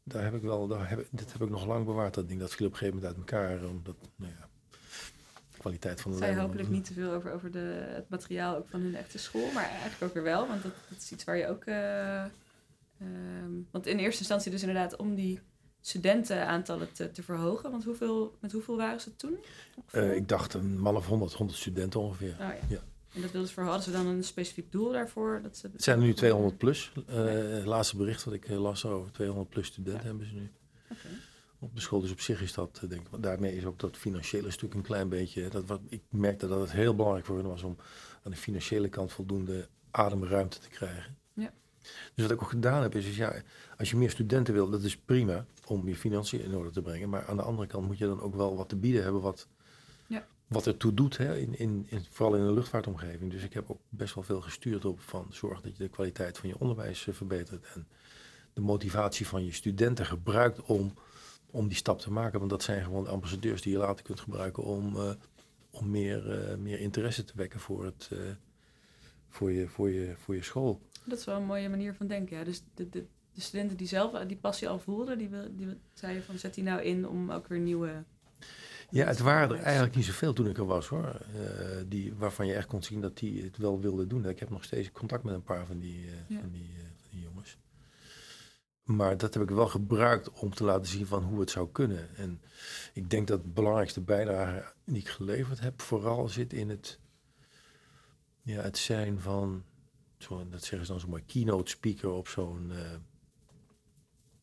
[0.03, 0.67] Daar heb ik wel...
[0.67, 2.39] Daar heb, dit heb ik nog lang bewaard, dat ding.
[2.39, 3.69] Dat viel op een gegeven moment uit elkaar.
[3.69, 4.49] Omdat, nou ja...
[5.63, 8.67] kwaliteit van de Zij lijn- hopelijk niet te veel over, over de, het materiaal ook
[8.69, 9.51] van hun echte school.
[9.53, 10.47] Maar eigenlijk ook weer wel.
[10.47, 11.63] Want dat, dat is iets waar je ook...
[11.65, 15.39] eh, ehm, want in eerste instantie dus inderdaad om die
[15.81, 17.71] studentenaantallen te, te verhogen.
[17.71, 19.37] Want hoeveel, met hoeveel waren ze toen?
[19.91, 22.31] Eh, ik dacht een man of 100, 100 studenten ongeveer.
[22.31, 22.55] Oh, ja.
[22.69, 22.79] ja.
[23.13, 25.39] En dat wilden ze voor, hadden ze dan een specifiek doel daarvoor?
[25.43, 26.91] Dat ze, Het zijn er nu 200 plus.
[27.05, 30.51] Het laatste bericht wat ik las over 200 plus studenten hebben ze nu
[30.91, 31.07] Oké.
[31.63, 31.99] Op de school.
[31.99, 34.81] Dus op zich is dat, eh, denk ik, daarmee is ook dat financiële stuk een
[34.81, 35.47] klein beetje.
[35.49, 37.77] Dat wat, ik merkte dat het heel belangrijk voor hen was om
[38.23, 41.17] aan de financiële kant voldoende ademruimte te krijgen.
[41.33, 41.53] Ja.
[42.13, 43.41] Dus wat ik ook gedaan heb, is, is ja,
[43.77, 47.09] als je meer studenten wil, dat is prima om je financiën in orde te brengen.
[47.09, 49.47] Maar aan de andere kant moet je dan ook wel wat te bieden hebben wat,
[50.07, 50.25] Ja.
[50.47, 53.31] wat ertoe doet, hè, in, in, in, vooral in de luchtvaartomgeving.
[53.31, 56.37] Dus ik heb ook best wel veel gestuurd op van zorg dat je de kwaliteit
[56.37, 57.65] van je onderwijs eh, verbetert.
[57.73, 57.87] En
[58.53, 60.93] de motivatie van je studenten gebruikt om,
[61.53, 62.39] om die stap te maken.
[62.39, 65.11] Want dat zijn gewoon ambassadeurs die je later kunt gebruiken om, eh,
[65.69, 68.19] om meer, eh, meer interesse te wekken voor, het, eh,
[69.29, 70.81] voor, je, voor, je, voor je school.
[71.05, 72.37] Dat is wel een mooie manier van denken.
[72.37, 72.43] Ja.
[72.43, 76.23] Dus de, de, de studenten die zelf die passie al voelden, die, wil- die zeiden
[76.23, 78.03] van zet die nou in om ook weer nieuwe...
[78.89, 81.21] Ja, het waren er eigenlijk niet zoveel toen ik er was hoor.
[81.87, 84.25] Die, waarvan je echt kon zien dat die het wel wilden doen.
[84.29, 86.39] Ik heb nog steeds contact met een paar van die, Ja.
[86.39, 87.57] van die, van die jongens.
[88.83, 92.15] Maar dat heb ik wel gebruikt om te laten zien van hoe het zou kunnen.
[92.15, 92.41] En
[92.93, 96.99] ik denk dat de belangrijkste bijdrage die ik geleverd heb, vooral zit in het,
[98.41, 99.63] ja, het zijn van,
[100.17, 102.95] zo, dat zeggen ze dan zo mooi, keynote speaker op zo'n, eh,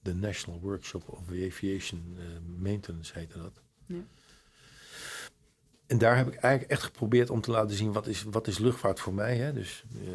[0.00, 2.24] de National Workshop of Aviation eh,
[2.58, 3.62] Maintenance heette dat.
[3.86, 4.04] Ja.
[5.86, 8.58] En daar heb ik eigenlijk echt geprobeerd om te laten zien wat is, wat is
[8.58, 9.36] luchtvaart voor mij.
[9.36, 9.52] Hè?
[9.52, 10.08] Dus eh,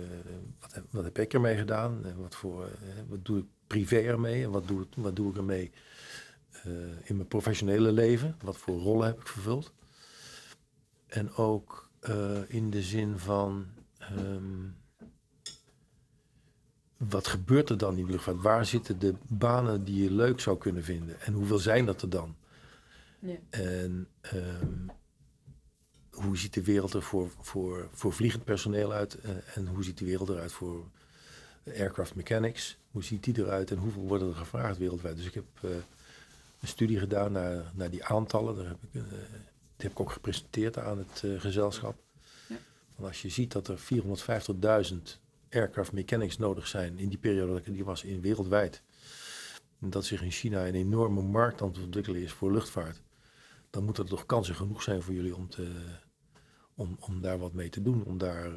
[0.59, 2.05] wat, heb, wat heb ik ermee gedaan?
[2.05, 2.69] En wat, voor,
[3.07, 4.43] wat doe ik privé ermee?
[4.43, 5.71] En wat doe, ik- wat doe ik ermee
[6.51, 6.71] eh,
[7.03, 8.35] in mijn professionele leven?
[8.43, 9.73] Wat voor rollen heb ik vervuld?
[11.07, 13.65] En ook eh, in de zin van...
[13.99, 14.63] ehm,
[16.97, 18.41] wat gebeurt er dan in de luchtvaart?
[18.41, 21.21] Waar zitten de banen die je leuk zou kunnen vinden?
[21.21, 22.35] En hoeveel zijn dat er dan?
[23.49, 24.87] En ehm,
[26.09, 29.15] hoe ziet de wereld er voor, voor, voor vliegend personeel uit?
[29.19, 30.89] eh, en hoe ziet de wereld eruit voor
[31.73, 32.77] aircraft mechanics?
[32.91, 35.15] Hoe ziet die eruit en hoeveel worden er gevraagd wereldwijd?
[35.15, 35.69] Dus ik heb eh,
[36.59, 38.55] een studie gedaan naar, naar die aantallen.
[38.55, 39.01] Daar heb ik, eh,
[39.75, 41.95] die heb ik ook gepresenteerd aan het eh, gezelschap.
[42.47, 42.55] Ja.
[42.95, 47.65] Want als je ziet dat er 450.000 aircraft mechanics nodig zijn in die periode dat
[47.65, 48.81] ik die was in wereldwijd.
[49.79, 53.01] en dat zich in China een enorme markt aan het ontwikkelen is voor luchtvaart,
[53.69, 55.71] dan moeten er toch kansen genoeg zijn voor jullie om, te,
[56.75, 58.51] om, om daar wat mee te doen, om daar,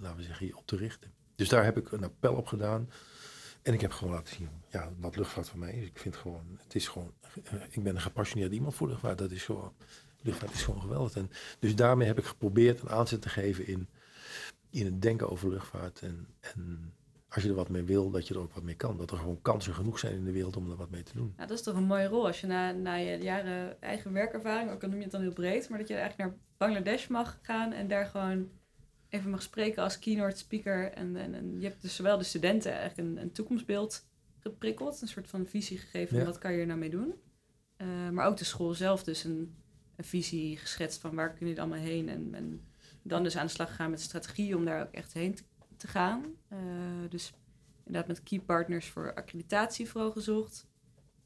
[0.00, 1.12] laten we zeggen, op te richten.
[1.34, 2.88] Dus daar heb ik een appel op gedaan.
[3.62, 5.86] En ik heb gewoon laten zien ja, wat luchtvaart voor mij is.
[5.86, 7.12] Ik vind gewoon, het is gewoon,
[7.44, 9.18] eh, ik ben een gepassioneerd iemand voor luchtvaart.
[9.18, 9.72] Dat is gewoon,
[10.22, 11.16] luchtvaart is gewoon geweldig.
[11.16, 13.88] En dus daarmee heb ik geprobeerd een aanzet te geven in,
[14.70, 16.00] in het denken over luchtvaart.
[16.00, 16.92] En, en
[17.28, 18.96] als je er wat mee wil, dat je er ook wat mee kan.
[18.96, 21.32] Dat er gewoon kansen genoeg zijn in de wereld om er wat mee te doen.
[21.36, 24.70] Nou, dat is toch een mooie rol als je na, na je jaren eigen werkervaring,
[24.70, 27.38] ook al noem je het dan heel breed, maar dat je eigenlijk naar Bangladesh mag
[27.42, 28.48] gaan en daar gewoon
[29.14, 30.92] even mag spreken als keynote speaker.
[30.92, 34.06] En, en, en je hebt dus zowel de studenten eigenlijk een, een toekomstbeeld
[34.38, 37.14] geprikkeld, een soort van visie gegeven van wat kan je er nou mee doen.
[37.76, 39.54] Eh, maar ook de school zelf dus een,
[39.96, 42.08] een visie geschetst van waar kun je allemaal heen.
[42.08, 42.60] En, en
[43.02, 45.42] dan dus aan de slag gegaan met strategie om daar ook echt heen te,
[45.76, 46.24] te gaan.
[46.48, 46.58] Eh,
[47.08, 47.32] dus
[47.84, 50.66] inderdaad met key partners voor accreditatie vooral gezocht.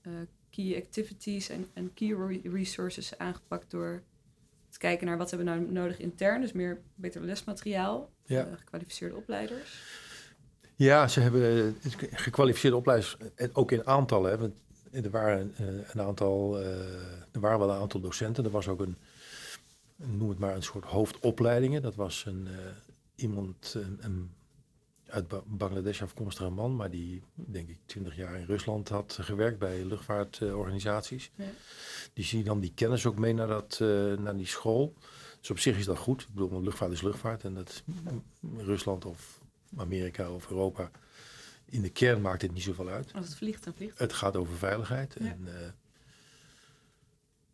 [0.00, 0.12] Eh,
[0.50, 4.02] key activities en, en key re- resources aangepakt door
[4.78, 6.40] te kijken naar wat hebben we nou nodig intern.
[6.40, 8.44] Dus meer beter lesmateriaal, Ja.
[8.46, 9.82] eh, gekwalificeerde opleiders.
[10.76, 14.30] Ja, ze hebben eh, gekwalificeerde opleiders, en ook in aantallen.
[14.30, 14.54] Hè, want
[14.90, 16.58] er waren eh, een aantal,
[17.32, 18.44] er waren wel een aantal docenten.
[18.44, 18.96] Er was ook een,
[19.96, 21.82] noem het maar, een soort hoofdopleidingen.
[21.82, 22.48] Dat was een,
[23.14, 24.30] iemand een, een
[25.08, 29.58] uit Ba- Bangladesh afkomstige man, maar die, denk ik, twintig jaar in Rusland had gewerkt
[29.58, 31.30] bij luchtvaartorganisaties.
[31.34, 31.44] Ja.
[32.12, 34.94] Die zie dan die kennis ook mee naar, dat, eh, naar die school.
[35.40, 36.22] Dus op zich is dat goed.
[36.22, 37.44] Ik bedoel, want luchtvaart is luchtvaart.
[37.44, 37.82] En dat
[38.56, 39.40] Rusland of
[39.76, 40.90] Amerika of Europa.
[41.64, 43.12] In de kern maakt het niet zoveel uit.
[43.14, 44.12] Als het vliegt, dan vliegt het.
[44.12, 45.16] Gaat over veiligheid.
[45.18, 45.26] Ja.
[45.26, 45.68] En, eh,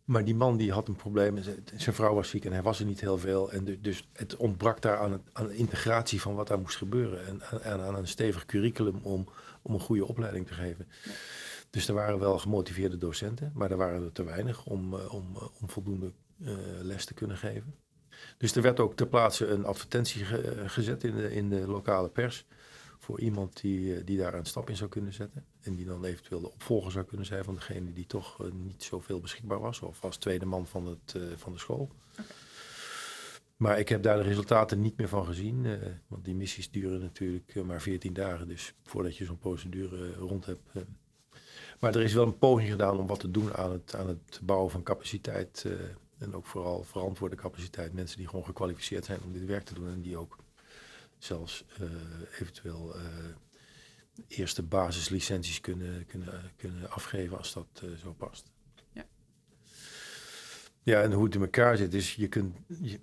[0.05, 1.37] maar die man die had een probleem.
[1.75, 3.51] Zijn vrouw was ziek en hij was er niet heel veel.
[3.51, 7.25] En du- dus het ontbrak daar aan, het, aan integratie van wat daar moest gebeuren.
[7.27, 9.27] En, aan- aan een stevig curriculum om,
[9.61, 10.87] om een goede opleiding te geven.
[11.69, 15.35] Dus er waren wel gemotiveerde docenten, maar er waren er te weinig om, eh, om,
[15.35, 16.11] eh, om voldoende
[16.43, 17.75] eh, les te kunnen geven.
[18.37, 22.09] Dus er werd ook ter plaatse een advertentie ge- gezet in de, in de lokale
[22.09, 22.45] pers.
[23.05, 25.45] Voor iemand die, eh, die daar een stap in zou kunnen zetten.
[25.61, 28.83] En die dan eventueel de opvolger zou kunnen zijn van degene die toch eh, niet
[28.83, 29.79] zoveel beschikbaar was.
[29.79, 31.89] Of als tweede man van, het, eh, van de school.
[33.57, 35.79] Maar ik heb daar de resultaten niet meer van gezien.
[36.07, 38.47] want die missies duren natuurlijk maar 14 dagen.
[38.47, 40.71] Dus voordat je zo'n procedure rond hebt.
[41.79, 44.39] Maar er is wel een poging gedaan om wat te doen aan het, aan het
[44.43, 45.65] bouwen van capaciteit.
[46.17, 47.93] en ook vooral verantwoorde capaciteit.
[47.93, 49.87] Mensen die gewoon gekwalificeerd zijn om dit werk te doen.
[49.87, 50.37] En die ook
[51.17, 51.87] zelfs eh,
[52.41, 53.05] eventueel eh,
[54.27, 58.51] eerste basislicenties kunnen, kunnen, kunnen afgeven als dat eh, zo past.
[58.93, 59.05] Ja.
[60.83, 62.99] Ja, en hoe het in elkaar zit is, je kunt, je,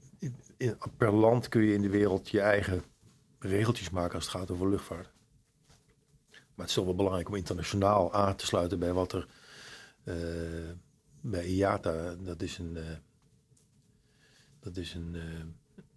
[0.56, 2.82] in- per land kun je in de wereld je eigen
[3.38, 5.10] regeltjes maken als het gaat over luchtvaart.
[6.30, 9.26] Maar het is toch wel belangrijk om internationaal aan te sluiten bij wat er
[11.20, 12.78] bij IATA, dat is een,
[14.60, 15.16] dat is een,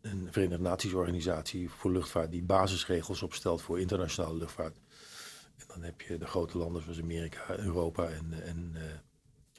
[0.06, 4.78] een Verenigde Naties organisatie voor luchtvaart die basisregels opstelt voor internationale luchtvaart.
[5.58, 8.82] En dan heb je de grote landen zoals Amerika, Europa en, en, eh,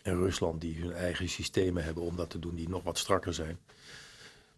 [0.03, 3.35] en Rusland die hun eigen systemen hebben om dat te doen, die nog wat strakker
[3.35, 3.59] zijn.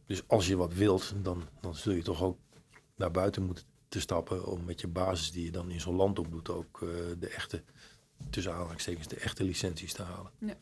[0.07, 2.39] Dus als je wat wilt, dan, dan zul je toch ook
[2.97, 6.19] naar buiten moeten te stappen om met je basis die je dan in zo'n land
[6.19, 7.63] opdoet ook eh, de echte,
[8.31, 10.31] tussen aanhalingstekens, de echte licenties te halen.
[10.39, 10.57] Ja.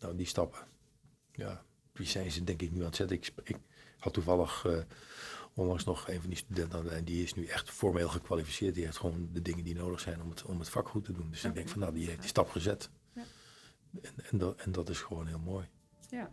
[0.00, 0.60] Nou, die stappen,
[1.32, 3.16] ja, die zijn ze denk ik nu aan het zetten.
[3.16, 3.56] Ik, ik
[3.98, 4.78] had toevallig eh,
[5.54, 8.74] onlangs nog een van die studenten aan de lijn, die is nu echt formeel gekwalificeerd.
[8.74, 11.12] Die heeft gewoon de dingen die nodig zijn om het, om het vak goed te
[11.12, 11.30] doen.
[11.30, 12.90] Dus ik denk van, nou, die heeft die stap gezet.
[13.12, 13.22] Ja.
[14.02, 15.68] En, en, dat, en dat is gewoon heel mooi.
[16.10, 16.30] Ja.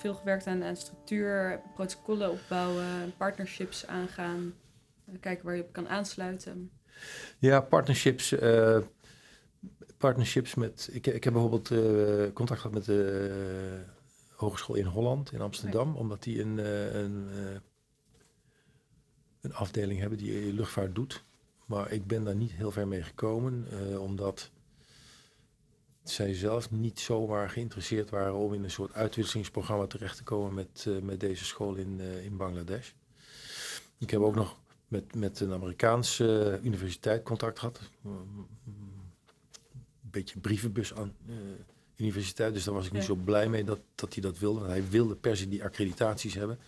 [0.00, 4.54] Veel gewerkt aan, aan structuur, protocollen opbouwen, partnerships aangaan.
[5.06, 6.70] eh, Kijken waar je op kan aansluiten.
[7.38, 8.32] Ja, partnerships.
[8.32, 8.78] eh,
[9.98, 10.88] partnerships met.
[10.92, 13.84] Ik, ik heb bijvoorbeeld eh, contact gehad met de
[14.34, 16.58] Hogeschool in Holland, in Amsterdam, omdat die een,
[16.96, 17.28] een,
[19.40, 21.24] een afdeling hebben die luchtvaart doet.
[21.66, 23.66] Maar ik ben daar niet heel ver mee gekomen,
[24.00, 24.50] omdat
[26.02, 30.84] zij zelf niet zomaar geïnteresseerd waren om in een soort uitwisselingsprogramma terecht te komen met,
[30.88, 32.90] eh, met deze school in, eh, in Bangladesh.
[33.98, 34.56] Ik heb ook nog
[34.88, 37.80] met, met een Amerikaanse eh, universiteit contact gehad.
[38.04, 38.46] Een
[40.00, 41.14] beetje brievenbus aan
[41.96, 42.54] universiteit.
[42.54, 43.06] Dus daar was ik niet Ja.
[43.06, 44.58] zo blij mee dat, dat hij dat wilde.
[44.58, 46.58] Want hij wilde per se die accreditaties hebben.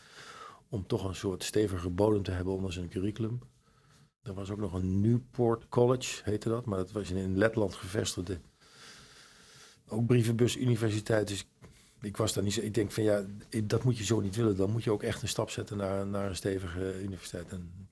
[0.68, 3.40] Om toch een soort stevige bodem te hebben onder zijn curriculum.
[4.22, 6.64] Er was ook nog een Newport College, heette dat.
[6.64, 8.40] Maar dat was een in Letland gevestigde,
[9.92, 11.28] ook brievenbus universiteit.
[11.28, 11.46] Dus
[12.00, 12.60] ik was daar niet zo...
[12.60, 13.24] Ik denk van ja,
[13.64, 14.56] dat moet je zo niet willen.
[14.56, 17.48] Dan moet je ook echt een stap zetten naar, naar een stevige universiteit.
[17.48, 17.88] En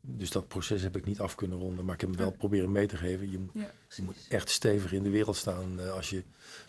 [0.00, 1.84] dus dat proces heb ik niet af kunnen ronden.
[1.84, 2.36] Maar ik heb hem wel Ja.
[2.36, 3.30] proberen mee te geven.
[3.30, 4.30] Je, moet- Ja, je moet precies.
[4.30, 6.22] echt stevig in de wereld staan eh, als je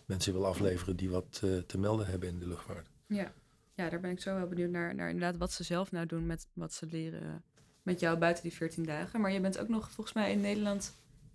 [0.05, 2.87] mensen wil afleveren die wat eh, te melden hebben in de luchtvaart.
[3.07, 3.33] Ja.
[3.73, 6.25] ja, daar ben ik zo wel benieuwd naar, naar inderdaad wat ze zelf nou doen
[6.25, 7.43] met wat ze leren
[7.83, 9.21] met jou buiten die 14 dagen.
[9.21, 10.93] Maar je bent ook nog volgens mij in Nederland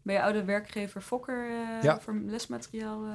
[0.08, 2.00] bij je oude werkgever Fokker eh, Ja.
[2.00, 3.04] voor lesmateriaal.
[3.04, 3.10] eh,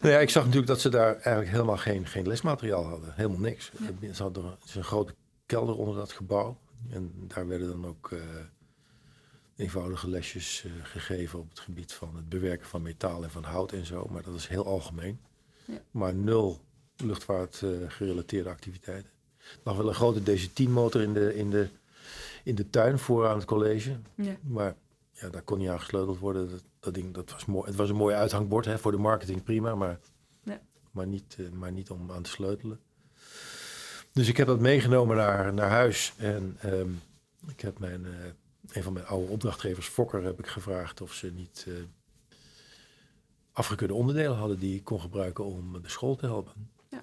[0.00, 3.12] Nou ja, ik zag natuurlijk dat ze daar eigenlijk helemaal geen, geen lesmateriaal hadden.
[3.14, 3.70] Helemaal niks.
[4.00, 4.12] Ja.
[4.14, 5.14] Ze hadden er een grote
[5.46, 6.56] kelder onder dat gebouw.
[6.90, 8.18] En daar werden dan ook eh,
[9.56, 13.86] eenvoudige lesjes gegeven op het gebied van het bewerken van metaal en van hout en
[13.86, 14.06] zo.
[14.10, 15.20] Maar dat is heel algemeen.
[15.64, 15.78] Ja.
[15.90, 16.60] Maar nul
[16.96, 19.10] luchtvaart eh, gerelateerde activiteiten.
[19.38, 21.68] Er lag wel een grote DC-10 motor in de, in, de,
[22.44, 23.96] in de tuin voor aan het college.
[24.14, 24.36] ja.
[24.42, 24.74] Maar
[25.20, 26.50] ja, daar kon niet aan gesleuteld worden.
[26.50, 27.66] Dat, dat ding, dat was mooi.
[27.66, 29.74] Het was een mooi uithangbord hè, voor de marketing, prima.
[29.74, 29.98] Maar,
[30.42, 30.60] Ja.
[30.90, 32.80] maar, niet, eh, maar niet om aan te sleutelen.
[34.12, 36.12] Dus ik heb dat meegenomen naar, naar huis.
[36.16, 36.90] En ehm,
[37.48, 38.12] ik heb mijn, eh,
[38.68, 41.74] een van mijn oude opdrachtgevers, Fokker, heb ik gevraagd of ze niet eh
[43.52, 46.70] afgekeurde onderdelen hadden die ik kon gebruiken om de school te helpen.
[46.90, 47.02] Ja.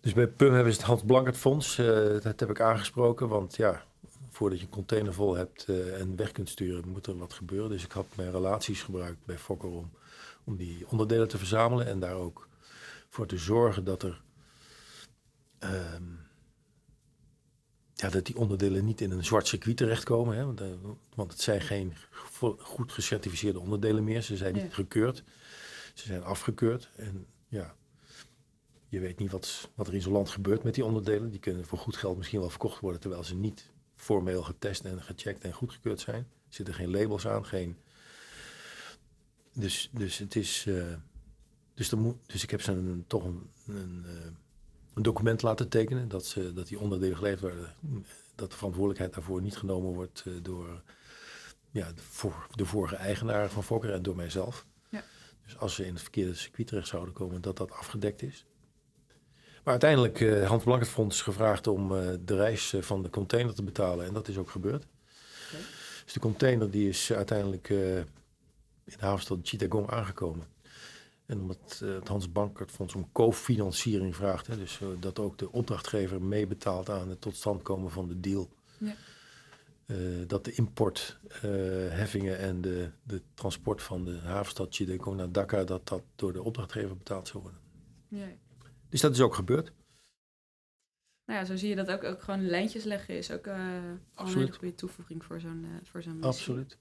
[0.00, 1.76] Dus bij PUM hebben ze het Hans Blankert Fonds.
[2.22, 3.84] dat heb ik aangesproken, want ja,
[4.38, 7.70] voordat je een container vol hebt eh, en weg kunt sturen, moet er wat gebeuren.
[7.70, 9.90] Dus ik had mijn relaties gebruikt bij Fokker om,
[10.44, 12.48] om die onderdelen te verzamelen en daar ook
[13.08, 14.22] voor te zorgen dat er
[15.58, 16.02] ehm,
[17.94, 20.36] ja, dat die onderdelen niet in een zwart circuit terechtkomen.
[20.36, 20.44] Hè?
[20.44, 20.68] Want, eh,
[21.14, 21.94] want het zijn geen
[22.58, 24.22] goed gecertificeerde onderdelen meer.
[24.22, 25.24] Ze zijn niet gekeurd.
[25.94, 26.90] Ze zijn afgekeurd.
[26.96, 27.74] En ja,
[28.88, 31.30] je weet niet wat, wat er in zo'n land gebeurt met die onderdelen.
[31.30, 35.02] Die kunnen voor goed geld misschien wel verkocht worden, terwijl ze niet formeel getest en
[35.02, 36.26] gecheckt en goedgekeurd zijn.
[36.48, 37.76] Er zitten geen labels aan, geen.
[39.52, 40.66] Dus, dus het is.
[40.66, 40.94] eh,
[41.74, 44.30] dus, moet, dus ik heb ze een, toch een, een, eh,
[44.94, 47.74] een document laten tekenen dat, ze, dat die onderdelen geleverd werden.
[48.34, 50.82] Dat de verantwoordelijkheid daarvoor niet genomen wordt eh, door
[51.70, 54.66] ja, de, voor, de vorige eigenaar van Fokker en door mijzelf.
[54.88, 55.04] Ja.
[55.44, 58.46] Dus als ze in het verkeerde circuit terecht zouden komen, dat dat afgedekt is.
[59.68, 63.54] Maar uiteindelijk eh Hans Blankert Fonds gevraagd om eh, de reis eh, van de container
[63.54, 64.06] te betalen.
[64.06, 64.86] En dat is ook gebeurd.
[66.04, 68.06] Dus de container die is uiteindelijk in
[68.84, 70.46] de havenstad Chittagong aangekomen.
[71.26, 76.22] En omdat het Hans Bankert Fonds om cofinanciering vraagt, hè, dus dat ook de opdrachtgever
[76.22, 78.48] meebetaalt aan het tot stand komen van de deal.
[78.78, 78.94] Ja.
[80.26, 86.02] Dat de importheffingen en de, de transport van de havenstad Chittagong naar Dhaka, dat dat
[86.16, 87.60] door de opdrachtgever betaald zou worden.
[88.08, 88.47] Ja.
[88.88, 89.72] Dus dat is ook gebeurd.
[91.24, 93.54] Nou ja, zo zie je dat ook, ook gewoon lijntjes leggen is ook eh,
[94.14, 96.22] een hele goede toevoeging voor zo'n eh, voor zo'n.
[96.22, 96.78] Absoluut.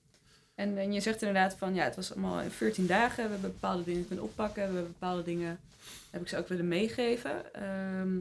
[0.56, 3.24] En, en je zegt inderdaad van ja, het was allemaal in 14 dagen.
[3.24, 4.68] We hebben bepaalde dingen kunnen oppakken.
[4.68, 5.60] We hebben bepaalde dingen
[6.10, 7.54] heb ik ze ook willen meegeven.
[7.54, 8.20] Ehm,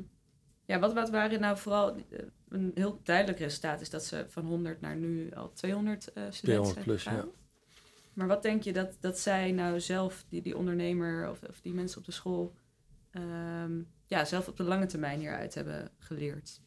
[0.64, 2.18] ja, wat, wat waren nou vooral eh,
[2.49, 6.42] een heel duidelijk resultaat is dat ze van 100 naar nu al 200 eh studenten
[6.42, 7.18] 200 zijn plus, gegaan.
[7.18, 7.33] ja.
[8.12, 11.75] Maar wat denk je dat, dat zij nou zelf, die, die ondernemer of, of die
[11.75, 12.55] mensen op de school,
[13.16, 16.61] ehm, ja, zelf op de lange termijn hieruit hebben geleerd?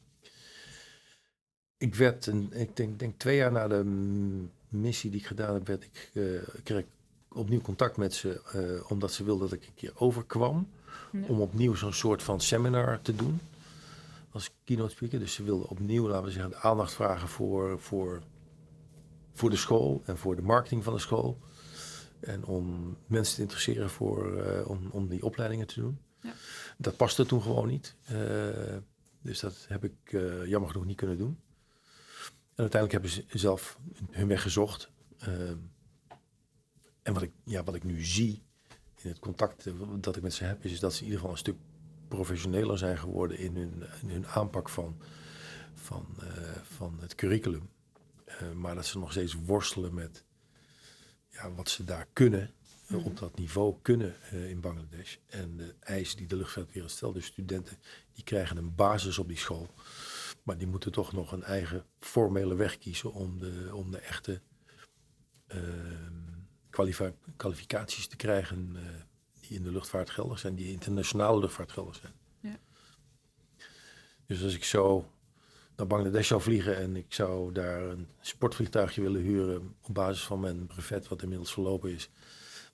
[1.77, 3.83] Ik werd, een, ik denk, denk twee jaar na de
[4.69, 6.23] missie die ik gedaan heb, werd ik, eh,
[6.63, 6.87] kreeg ik
[7.29, 10.69] opnieuw contact met ze, eh, omdat ze wilden dat ik een keer overkwam.
[11.11, 11.25] Ja.
[11.27, 13.39] Om opnieuw zo'n soort van seminar te doen
[14.31, 15.19] als keynote speaker.
[15.19, 18.21] Dus ze wilden opnieuw, laten we zeggen, aandacht vragen voor, voor,
[19.33, 21.37] voor de school en voor de marketing van de school.
[22.19, 25.99] En om mensen te interesseren voor, eh, om, om die opleidingen te doen.
[26.21, 26.33] Ja.
[26.77, 27.95] Dat paste toen gewoon niet.
[28.05, 28.77] Eh,
[29.21, 31.39] dus dat heb ik eh, jammer genoeg niet kunnen doen.
[32.55, 33.79] En uiteindelijk hebben ze zelf
[34.11, 34.89] hun weg gezocht.
[35.19, 35.57] Ehm,
[37.01, 38.43] en wat ik, ja, wat ik nu zie
[38.95, 41.33] in het contact eh, dat ik met ze heb, is dat ze in ieder geval
[41.33, 41.57] een stuk
[42.07, 44.97] professioneler zijn geworden in hun, in hun aanpak van,
[45.73, 46.27] van, eh,
[46.61, 47.69] van het curriculum.
[48.25, 50.23] Eh, maar dat ze nog steeds worstelen met
[51.27, 52.53] ja, wat ze daar kunnen,
[52.97, 55.15] op dat niveau kunnen eh, in Bangladesh.
[55.27, 57.13] En de eisen die de luchtvaartwereld stelt.
[57.13, 57.77] Dus studenten
[58.13, 59.67] die krijgen een basis op die school.
[60.43, 64.41] Maar die moeten toch nog een eigen formele weg kiezen om de, om de echte
[65.47, 66.29] ehm,
[67.37, 68.81] kwalificaties te krijgen eh,
[69.39, 72.13] die in de luchtvaart geldig zijn, die internationale luchtvaart geldig zijn.
[72.39, 72.59] Ja.
[74.25, 75.11] Dus als ik zo
[75.75, 80.39] naar Bangladesh zou vliegen en ik zou daar een sportvliegtuigje willen huren op basis van
[80.39, 82.09] mijn brevet, wat inmiddels verlopen is,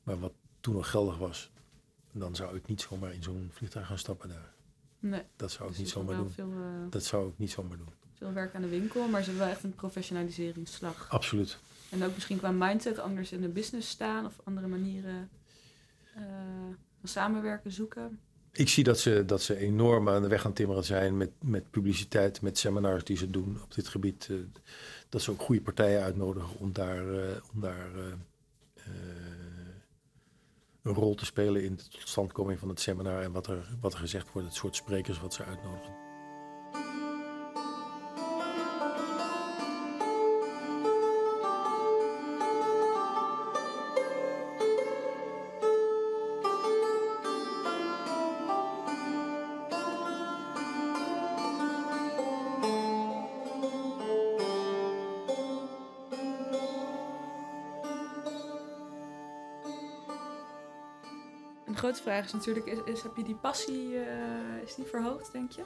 [0.06, 1.51] maar wat toen nog geldig was,
[2.12, 4.53] dan zou ik niet zomaar in zo'n vliegtuig gaan stappen daar.
[4.99, 6.32] Nee, Dat zou ik dus niet zomaar doen.
[6.32, 7.89] Veel, eh, Dat zou ik niet zomaar doen.
[8.14, 11.10] Veel werk aan de winkel, maar ze hebben wel echt een professionaliseringsslag.
[11.10, 11.58] Absoluut.
[11.89, 15.30] En ook misschien qua mindset anders in de business staan of andere manieren
[16.16, 16.22] eh,
[16.99, 18.20] van samenwerken zoeken.
[18.51, 21.32] Ik zie dat ze, dat ze enorm aan de weg aan het timmeren zijn met,
[21.43, 24.28] met publiciteit, met seminars die ze doen op dit gebied.
[24.32, 24.36] eh,
[25.10, 27.03] dat ze ook goede partijen uitnodigen om daar,
[27.53, 27.89] om daar
[30.86, 33.99] een rol te spelen in de totstandkoming van het seminar en wat er, wat er
[33.99, 36.05] gezegd wordt, het soort sprekers wat ze uitnodigen.
[62.06, 65.62] Vraag is natuurlijk, is, is- heb je die passie, eh, is die verhoogd, denk je?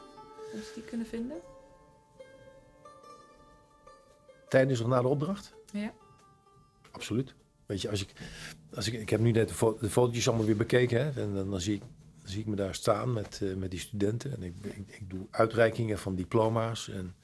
[0.52, 1.38] Heb je die kunnen vinden?
[4.50, 5.54] Tijdens of na de opdracht?
[5.72, 5.94] Ja.
[6.92, 7.34] Absoluut.
[7.66, 8.10] Weet je, als ik,
[8.76, 11.00] als ik, ik heb nu net de, fo- de fotootjes allemaal weer bekeken.
[11.14, 11.80] Hè, en dan, dan, zie ik,
[12.22, 14.32] dan zie ik me daar staan met, eh, met die studenten.
[14.36, 16.90] En ik, ik, ik doe uitreikingen van diploma's.
[16.90, 17.16] En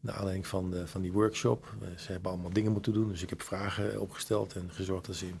[0.00, 1.74] naar aanleiding van, de, van die workshop.
[1.82, 3.08] eh, ze hebben allemaal dingen moeten doen.
[3.08, 5.38] Dus ik heb vragen opgesteld en gezorgd dat ze in.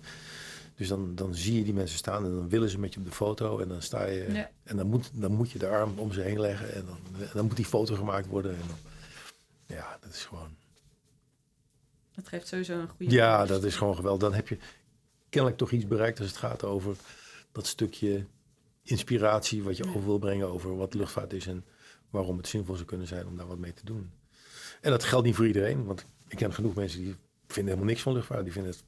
[0.74, 3.06] Dus dan, dan zie je die mensen staan en dan willen ze met je op
[3.06, 3.58] de foto.
[3.58, 4.32] En dan sta je.
[4.32, 4.50] Ja.
[4.62, 6.74] En dan moet, dan moet je de arm om ze heen leggen.
[6.74, 6.98] En dan,
[7.32, 8.52] dan moet die foto gemaakt worden.
[8.52, 8.76] En dan,
[9.66, 10.56] ja, dat is gewoon.
[12.14, 14.22] Dat geeft sowieso een goede Ja, dat is gewoon geweldig.
[14.22, 14.58] Dan heb je
[15.28, 16.96] kennelijk toch iets bereikt als het gaat over
[17.52, 18.26] dat stukje
[18.82, 21.64] inspiratie wat je over wil brengen over wat luchtvaart is en
[22.10, 24.10] waarom het zinvol zou kunnen zijn om daar wat mee te doen.
[24.80, 27.16] En dat geldt niet voor iedereen, want ik ken genoeg mensen die
[27.46, 28.44] vinden helemaal niks van luchtvaart.
[28.44, 28.84] Die vinden het,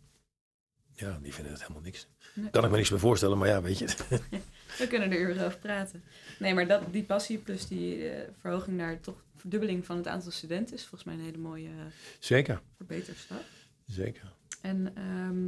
[0.94, 2.08] ja, die vinden het helemaal niks.
[2.34, 2.50] Nee.
[2.50, 3.86] Kan ik me niks meer voorstellen, maar ja, weet je.
[4.78, 6.02] We kunnen er uren over praten.
[6.38, 10.30] Nee, maar dat, die passie plus die eh, verhoging naar toch verdubbeling van het aantal
[10.30, 11.74] studenten is volgens mij een hele mooie eh,
[12.18, 13.42] Zeker, verbeterstap.
[13.86, 14.32] zeker.
[14.62, 15.46] En ehm,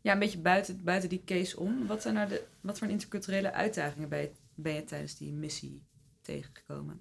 [0.00, 1.86] ja, een beetje buiten, buiten die case om.
[1.86, 5.82] Wat, zijn nou de, wat voor interculturele uitdagingen ben je, ben je tijdens die missie
[6.20, 7.00] tegengekomen?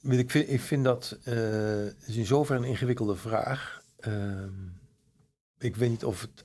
[0.00, 3.82] Ik vind, ik vind dat eh, is in zoverre een ingewikkelde vraag.
[3.98, 4.52] Ehm,
[5.60, 6.44] ik weet niet of het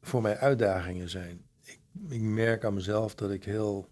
[0.00, 1.46] voor mij uitdagingen zijn.
[1.62, 3.88] Ik, ik merk aan mezelf dat ik heel,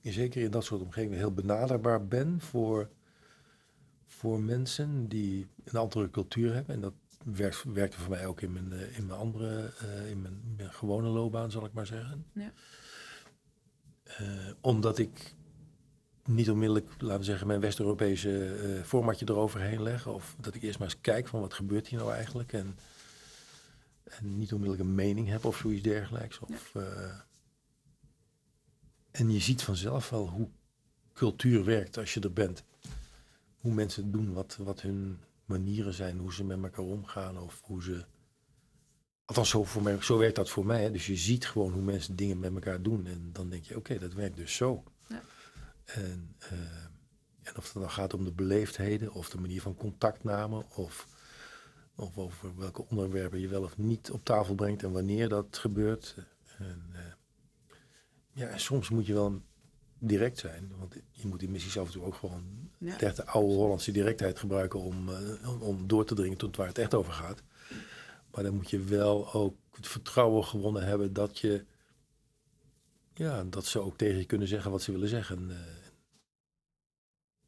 [0.00, 2.90] zeker in dat soort omgevingen, heel benaderbaar ben voor,
[4.06, 6.74] voor mensen die een andere cultuur hebben.
[6.74, 10.22] En dat werkt, werkte voor mij ook in mijn, eh, in mijn andere, eh, in
[10.22, 12.24] mijn, mijn gewone loopbaan, zal ik maar zeggen.
[12.32, 12.52] Ja.
[14.02, 15.34] Eh, omdat ik
[16.24, 20.06] niet onmiddellijk, laten we zeggen, mijn West-Europese eh, formatje eroverheen leg.
[20.06, 22.52] Of dat ik eerst maar eens kijk van wat gebeurt hier nou eigenlijk.
[22.52, 22.78] En,
[24.18, 26.38] en niet onmiddellijk een mening heb of zoiets dergelijks.
[26.38, 27.18] Of, eh,
[29.10, 30.48] en je ziet vanzelf wel hoe
[31.12, 32.64] cultuur werkt als je er bent.
[33.56, 37.82] Hoe mensen doen, wat, wat hun manieren zijn, hoe ze met elkaar omgaan of hoe
[37.82, 38.04] ze...
[39.24, 40.82] Althans, zo, voor mij, zo werkt dat voor mij.
[40.82, 40.90] Hè.
[40.90, 43.06] Dus je ziet gewoon hoe mensen dingen met elkaar doen.
[43.06, 44.84] En dan denk je, oké, dat werkt dus zo.
[45.06, 45.22] Ja.
[45.84, 46.84] En, eh,
[47.42, 51.08] en of het dan gaat om de beleefdheden of de manier van contactname of,
[51.94, 56.16] of over welke onderwerpen je wel of niet op tafel brengt en wanneer dat gebeurt.
[56.58, 57.00] En, eh,
[58.32, 59.40] ja, en soms moet je wel
[59.98, 62.96] direct zijn, want je moet in missies af en toe ook gewoon Ja.
[62.96, 66.78] de oude Hollandse directheid gebruiken om, eh, om, om door te dringen tot waar het
[66.78, 67.42] echt over gaat.
[68.30, 71.64] Maar dan moet je wel ook het vertrouwen gewonnen hebben dat je
[73.14, 75.50] ja, dat ze ook tegen je kunnen zeggen wat ze willen zeggen.
[75.50, 75.56] Eh,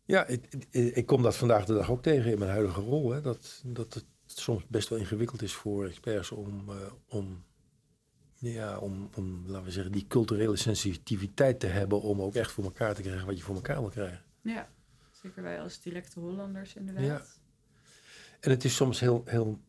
[0.04, 3.10] ja, ik, ik, ik kom dat vandaag de dag ook tegen in mijn huidige rol.
[3.10, 4.04] Hè, dat, dat het
[4.40, 7.44] soms best wel ingewikkeld is voor experts om, eh, om,
[8.38, 12.64] ja, om, om, laten we zeggen, die culturele sensitiviteit te hebben om ook echt voor
[12.64, 14.22] elkaar te krijgen wat je voor elkaar wil krijgen.
[14.40, 14.68] Ja,
[15.10, 17.04] zeker wij als directe Hollanders inderdaad.
[17.04, 17.22] Ja.
[18.40, 19.60] En het is soms heel, heel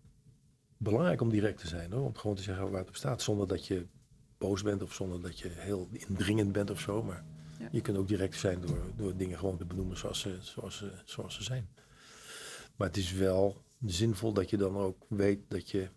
[0.78, 3.48] belangrijk om direct te zijn, hoor, om gewoon te zeggen waar het op staat, zonder
[3.48, 3.86] dat je
[4.38, 7.04] boos bent of zonder dat je heel indringend bent of zo.
[7.04, 7.24] Maar
[7.60, 7.68] Ja.
[7.72, 10.92] je kunt ook direct zijn door, door dingen gewoon te benoemen zoals ze, zoals, ze,
[11.06, 11.70] zoals ze zijn.
[12.76, 15.90] Maar het is wel zinvol dat je dan ook weet dat je,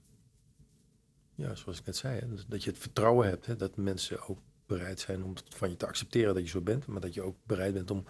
[1.34, 4.38] ja, zoals ik net zei, hè, dat je het vertrouwen hebt, hè, dat mensen ook
[4.66, 7.36] bereid zijn om van je te accepteren dat je zo bent, maar dat je ook
[7.46, 8.04] bereid bent om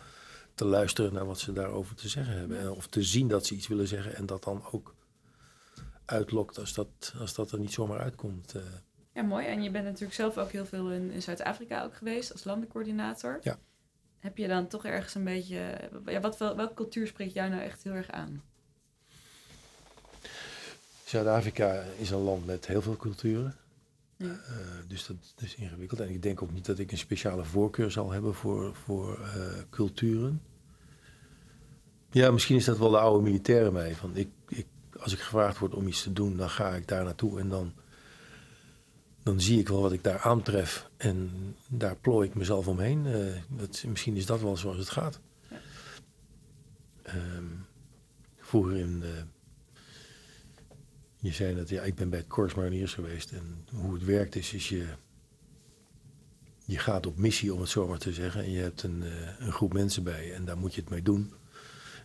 [0.54, 2.58] te luisteren naar wat ze daarover te zeggen hebben.
[2.58, 4.94] En Of te zien dat ze iets willen zeggen en dat dan ook
[6.04, 8.54] uitlokt als dat, als dat er niet zomaar uitkomt.
[8.54, 8.62] eh.
[9.14, 9.46] Ja, mooi.
[9.46, 13.38] En je bent natuurlijk zelf ook heel veel in, in Zuid-Afrika ook geweest als landencoördinator.
[13.42, 13.58] Ja.
[14.18, 15.90] Heb je dan toch ergens een beetje...
[16.06, 18.42] Ja, wat, wel- welke cultuur spreekt jou nou echt heel erg aan?
[21.08, 23.56] Zuid-Afrika is een land met heel veel culturen.
[24.16, 24.26] Ja.
[24.26, 24.54] Eh,
[24.88, 26.00] dus dat is ingewikkeld.
[26.00, 29.58] En ik denk ook niet dat ik een speciale voorkeur zal hebben voor, voor eh,
[29.70, 30.42] culturen.
[32.10, 33.94] Ja, misschien is dat wel de oude militaire mij.
[33.94, 34.66] Van ik, ik,
[34.98, 37.72] als ik gevraagd word om iets te doen, dan ga ik daar naartoe en dan,
[39.22, 40.90] dan zie ik wel wat ik daar aantref.
[40.96, 41.30] En
[41.68, 43.06] daar plooi ik mezelf omheen.
[43.06, 45.20] Eh, dat, misschien is dat wel zoals het gaat.
[45.48, 45.60] Ja.
[47.02, 47.44] Ehm,
[48.38, 49.02] vroeger in.
[49.02, 49.22] eh,
[51.20, 53.32] je zei dat ja, ik ben bij het Corps Mariniers geweest.
[53.32, 54.86] En hoe het werkt is, is je.
[56.64, 58.42] Je gaat op missie, om het zo maar te zeggen.
[58.42, 59.10] En je hebt een, eh,
[59.46, 61.32] een groep mensen bij je en daar moet je het mee doen.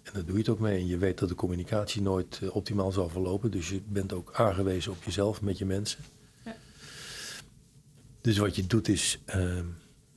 [0.04, 0.78] En daar doe je het ook mee.
[0.80, 3.52] En je weet dat de communicatie nooit eh, optimaal zal verlopen.
[3.52, 6.00] Dus je bent ook aangewezen op jezelf met je mensen.
[6.46, 6.56] Ja.
[8.22, 9.66] Dus wat je doet is, ehm,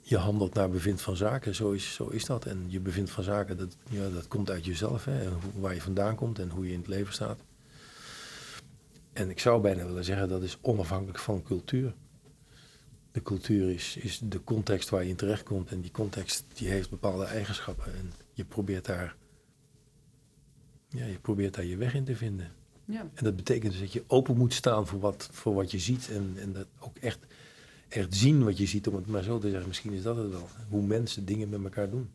[0.01, 1.55] je handelt naar bevind van zaken.
[1.55, 2.44] Zo is, zo is dat.
[2.44, 5.05] En je bevind van zaken, dat, ja, dat komt uit jezelf.
[5.05, 5.20] Hè?
[5.22, 7.40] En hoe- waar je vandaan komt en hoe je in het leven staat.
[9.17, 11.95] En ik zou bijna willen zeggen, dat is onafhankelijk van cultuur.
[13.12, 15.71] De cultuur is, is de context waar je in terechtkomt.
[15.71, 17.95] En die context die heeft bepaalde eigenschappen.
[17.95, 19.17] En je probeert daar,
[20.89, 22.53] ja, je probeert daar je weg in te vinden.
[22.85, 23.01] Ja.
[23.01, 26.11] En dat betekent dus dat je open moet staan voor wat, voor wat je ziet.
[26.11, 27.19] En, en dat ook echt,
[27.89, 29.69] echt zien wat je ziet, om het maar zo te zeggen.
[29.69, 30.49] Misschien is dat het wel.
[30.69, 32.11] Hoe mensen dingen met elkaar doen.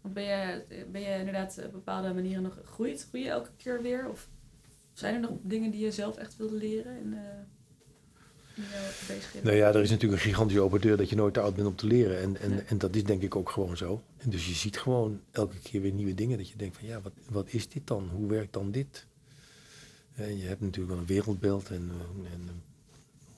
[0.00, 3.06] Want ben je, ben je inderdaad op bepaalde manieren nog gegroeid?
[3.08, 4.08] Groei je elke keer weer?
[4.08, 4.28] Of
[4.92, 7.20] zijn er nog dingen die je zelf echt wilde leren in, eh
[9.08, 9.44] bezigheden?
[9.44, 11.66] Nou ja, er is natuurlijk een gigantische open deur dat je nooit te oud bent
[11.66, 12.20] om te leren.
[12.20, 12.60] En, en, Ja.
[12.60, 14.02] en dat is denk ik ook gewoon zo.
[14.16, 16.38] En dus je ziet gewoon elke keer weer nieuwe dingen.
[16.38, 18.08] Dat je denkt van ja, wat, wat is dit dan?
[18.08, 19.06] Hoe werkt dan dit?
[20.14, 22.54] En je hebt natuurlijk wel een wereldbeeld en, eh, en eh,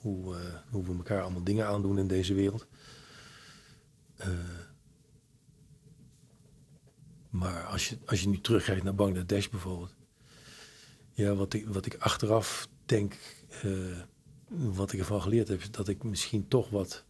[0.00, 0.36] hoe,
[0.70, 2.66] hoe we elkaar allemaal dingen aandoen in deze wereld.
[7.30, 9.94] Maar als je, als je nu terugkijkt naar Bangladesh bijvoorbeeld.
[11.12, 13.16] Ja, wat ik, wat ik achteraf denk,
[13.62, 13.70] eh,
[14.48, 17.04] wat ik ervan geleerd heb, is dat ik misschien toch wat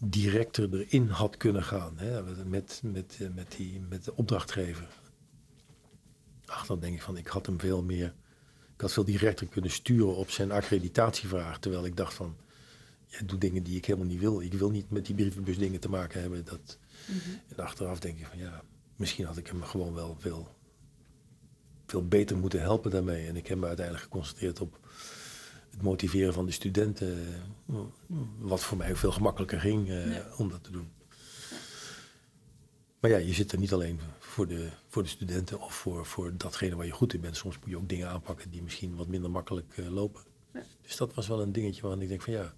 [0.00, 1.98] directer erin had kunnen gaan.
[1.98, 4.88] Hè, met, met, eh, met, die, met de opdrachtgever.
[6.46, 8.14] Achteraf denk ik van, ik had hem veel meer,
[8.74, 11.58] ik had veel directer kunnen sturen op zijn accreditatievraag.
[11.58, 12.36] Terwijl ik dacht van,
[13.06, 14.40] jij doet dingen die ik helemaal niet wil.
[14.40, 16.44] Ik wil niet met die brievenbus dingen te maken hebben.
[16.44, 17.30] Dat, Mhm.
[17.48, 18.62] en achteraf denk ik van ja,
[18.96, 20.56] misschien had ik hem gewoon wel veel,
[21.88, 23.26] veel beter moeten helpen daarmee.
[23.26, 24.78] En ik heb me uiteindelijk geconcentreerd op
[25.70, 27.18] het motiveren van de studenten.
[28.38, 30.88] Wat voor mij veel gemakkelijker ging eh, om dat te doen.
[33.00, 36.32] Maar ja, je zit er niet alleen voor de, voor de studenten of voor, voor
[36.36, 37.36] datgene waar je goed in bent.
[37.36, 40.22] Soms moet je ook dingen aanpakken die misschien wat minder makkelijk eh, lopen.
[40.54, 40.62] Ja.
[40.82, 42.52] Dus dat was wel een dingetje waarvan ik denk van ja,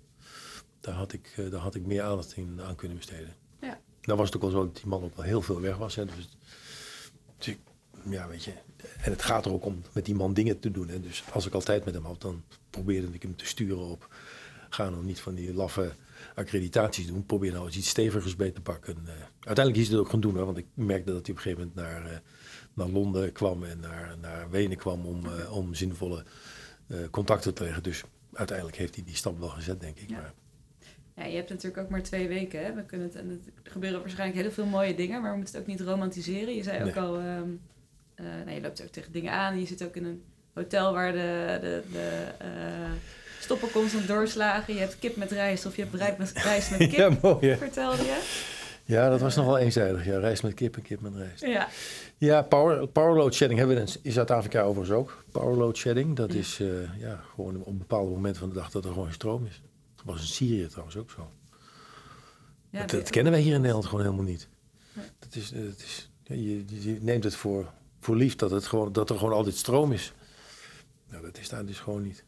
[0.81, 3.37] daar had ik, eh, daar had ik meer aandacht in aan kunnen besteden.
[3.61, 3.81] Ja.
[4.03, 5.95] Nou was het ook zo dat die man ook wel heel veel weg was.
[5.95, 6.29] Hè, dus,
[7.39, 7.61] dus ik-
[8.09, 8.53] ja, weet je.
[9.03, 10.89] En het gaat er ook om met die man dingen te doen.
[10.89, 11.01] Hè.
[11.01, 14.15] Dus als ik altijd met hem had, dan probeerde ik hem te sturen op.
[14.71, 15.93] Ga nou niet van die laffe
[16.35, 17.27] accreditaties doen.
[17.27, 18.97] Probeer nou eens iets stevigers bij te pakken.
[19.07, 21.37] Eh, uiteindelijk is hij het ook gaan doen, hoor, want ik merkte dat hij op
[21.37, 22.19] een gegeven moment naar, eh,
[22.75, 26.25] naar Londen kwam en naar, naar Wenen kwam om, eh, om zinvolle
[27.11, 27.83] contacten te leggen.
[27.83, 30.11] Dus uiteindelijk heeft hij die stap wel gezet, denk ik.
[30.11, 30.17] Ja.
[30.17, 30.33] Maar,
[31.17, 32.65] Ja, je hebt natuurlijk ook maar twee weken.
[32.65, 32.75] Hè?
[32.75, 35.63] We kunnen het, en er gebeuren waarschijnlijk heel veel mooie dingen, maar we moeten het
[35.63, 36.55] ook niet romantiseren.
[36.55, 37.05] Je zei ook Nee.
[37.05, 37.49] al, ehm,
[38.23, 39.61] nou, je loopt ook tegen dingen aan.
[39.61, 40.23] Je zit ook in een
[40.55, 42.49] hotel waar de, de, de eh,
[43.41, 44.75] stoppen constant doorslagen.
[44.75, 47.57] Je hebt kip met rijst of je hebt rijst met, rijst met kip, ja, mooi
[47.57, 48.47] vertelde je.
[48.85, 50.05] Ja, dat was nogal eenzijdig.
[50.05, 51.41] Ja, rijst met kip en kip met rijst.
[51.47, 51.69] Ja,
[52.19, 55.25] Ja, power, power load shedding hebben we in- Zuid-Afrika overigens ook.
[55.33, 56.39] Power load shedding, dat Ja.
[56.39, 59.63] is eh, ja, gewoon op bepaalde momenten van de dag dat er gewoon stroom is.
[59.97, 61.31] Dat was in Syrië trouwens ook zo.
[62.71, 64.49] ja dat, kennen wij hier in Nederland gewoon helemaal niet.
[65.19, 69.19] Dat is, dat is, je neemt het voor, voor lief dat, het gewoon, dat er
[69.19, 70.13] gewoon altijd stroom is.
[71.09, 72.25] Nou, dat is daar dus gewoon niet.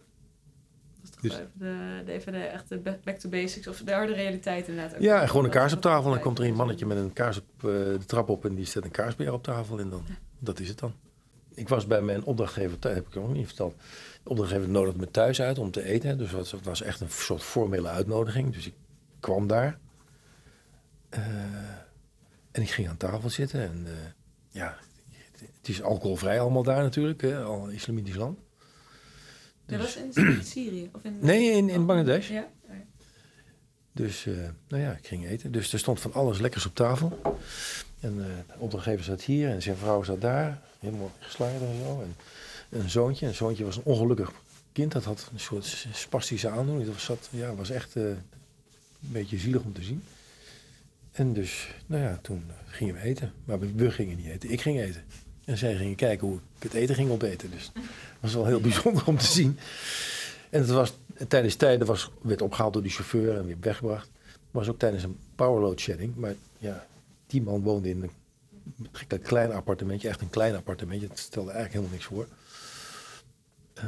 [1.03, 4.95] dat dus- de, de, even de echte back to basics of de harde realiteit inderdaad.
[4.95, 5.01] ook.
[5.03, 6.03] Ja, en gewoon een kaars op tafel.
[6.03, 8.55] Dan wat- komt er een mannetje met een kaars op eh, de trap op en
[8.55, 9.79] die zet een kaars bij jou op tafel.
[9.79, 10.05] En dan,
[10.39, 10.95] dat is het dan.
[11.55, 13.75] Ik was bij mijn opdrachtgever, thuis, heb ik nog niet verteld.
[14.23, 16.18] De opdrachtgever nodigde me thuis uit om te eten.
[16.18, 18.53] Dus het was echt een soort formele uitnodiging.
[18.55, 18.75] Dus ik
[19.20, 19.79] kwam daar.
[21.09, 21.20] Eh,
[22.53, 23.61] en ik ging aan tafel zitten.
[23.61, 23.93] En eh,
[24.49, 24.77] ja,
[25.57, 27.20] het is alcoholvrij allemaal daar natuurlijk.
[27.20, 28.38] Hè, al islamitisch land.
[29.66, 30.90] Dus- was in Syrië?
[30.93, 32.28] Of in, Nee, in, in Bangladesh.
[32.28, 32.49] Ja?
[32.68, 32.74] Oh,
[33.93, 34.34] Dus, eh,
[34.68, 35.53] nou ja, ik ging eten.
[35.53, 37.18] Dus er stond van alles lekkers op tafel.
[38.01, 40.62] En eh, de opdrachtgever zat hier en zijn vrouw zat daar.
[40.78, 42.03] Helemaal geslagen en zo.
[42.03, 42.14] En
[42.80, 43.26] een zoontje.
[43.26, 44.32] Een zoontje was een ongelukkig
[44.72, 44.93] kind.
[44.93, 46.84] Dat had een soort spastische aandoening.
[46.84, 48.18] Dat was, zat, ja, was echt eh, een
[49.01, 50.03] beetje zielig om te zien.
[51.12, 53.32] En dus, nou ja, toen gingen we eten.
[53.45, 54.51] Maar we, we gingen niet eten.
[54.51, 55.03] Ik ging eten.
[55.45, 57.51] En zij gingen kijken hoe ik het eten ging opeten.
[57.51, 57.82] Dus dat
[58.20, 59.59] was wel heel bijzonder om te zien.
[60.51, 60.93] En het was
[61.28, 64.11] tijdens tijden was, werd opgehaald door de chauffeur en weer weggebracht.
[64.51, 66.16] Was ook tijdens een powerload shedding.
[66.16, 66.86] Maar ja,
[67.26, 68.11] die man woonde in
[69.09, 71.09] een klein appartementje, echt een klein appartementje.
[71.09, 72.26] Het stelde eigenlijk helemaal niks voor.
[73.74, 73.84] Eh,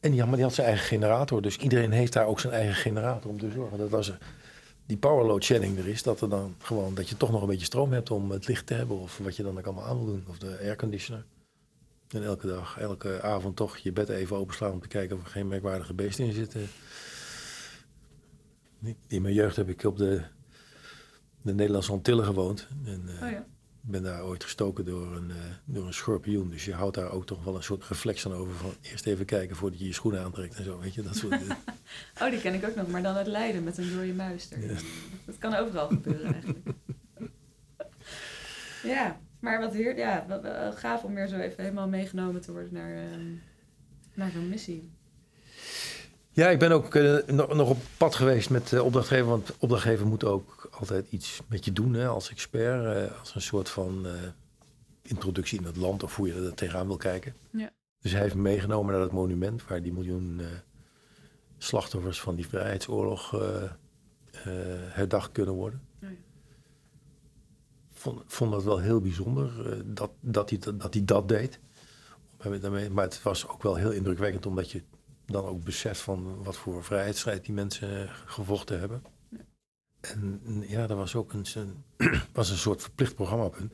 [0.00, 1.42] en die, maar die had zijn eigen generator.
[1.42, 4.18] Dus iedereen heeft daar ook zijn eigen generator om te zorgen dat als er
[4.86, 7.48] die power load shedding er is, dat er dan gewoon dat je toch nog een
[7.48, 9.96] beetje stroom hebt om het licht te hebben of wat je dan ook allemaal aan
[9.96, 10.24] wil doen.
[10.28, 11.24] Of de airconditioner.
[12.08, 15.30] En elke dag, elke avond toch je bed even openslaan om te kijken of er
[15.30, 16.68] geen merkwaardige beesten in zitten.
[19.06, 20.22] In mijn jeugd heb ik op de,
[21.42, 22.68] de Nederlandse Antillen gewoond.
[22.84, 23.46] En, eh, Oh ja.
[23.84, 26.50] Ik ben daar ooit gestoken door een, eh, door een schorpioen.
[26.50, 28.54] Dus je houdt daar ook toch wel een soort reflex aan over.
[28.54, 30.78] Van eerst even kijken voordat je je schoenen aantrekt en zo.
[30.78, 31.40] Weet je, dat soort.
[32.22, 34.68] Oh, die ken ik ook nog, maar dan uit Leiden met een dode muis erin.
[34.68, 34.76] Ja.
[35.24, 36.66] Dat kan overal gebeuren eigenlijk.
[38.94, 42.72] ja, maar wat heer, ja, wat, gaaf om weer zo even helemaal meegenomen te worden
[42.72, 43.32] naar, ehm,
[44.14, 44.90] naar zo'n missie.
[46.34, 49.26] Ja, ik ben ook eh, nog, nog op pad geweest met de opdrachtgever.
[49.26, 53.10] Want opdrachtgever moet ook altijd iets met je doen hè, als expert.
[53.10, 54.06] eh, als een soort van
[55.02, 57.34] introductie in het land of hoe je er tegenaan wil kijken.
[57.50, 57.70] Ja.
[58.00, 60.40] Dus hij heeft me meegenomen naar het monument waar die miljoen
[61.58, 63.30] slachtoffers van die vrijheidsoorlog
[64.88, 65.82] herdacht kunnen worden.
[66.00, 66.08] Ja.
[67.92, 69.52] Vond, vond dat wel heel bijzonder
[69.94, 71.58] dat, dat, hij, dat, dat hij dat deed.
[72.92, 74.82] Maar het was ook wel heel indrukwekkend omdat je
[75.26, 79.02] dan ook beseft van wat voor vrijheidsstrijd die mensen gevochten hebben.
[79.28, 79.38] Ja.
[80.00, 81.84] En ja, er was ook een, een,
[82.32, 83.72] was een soort verplicht programmapunt.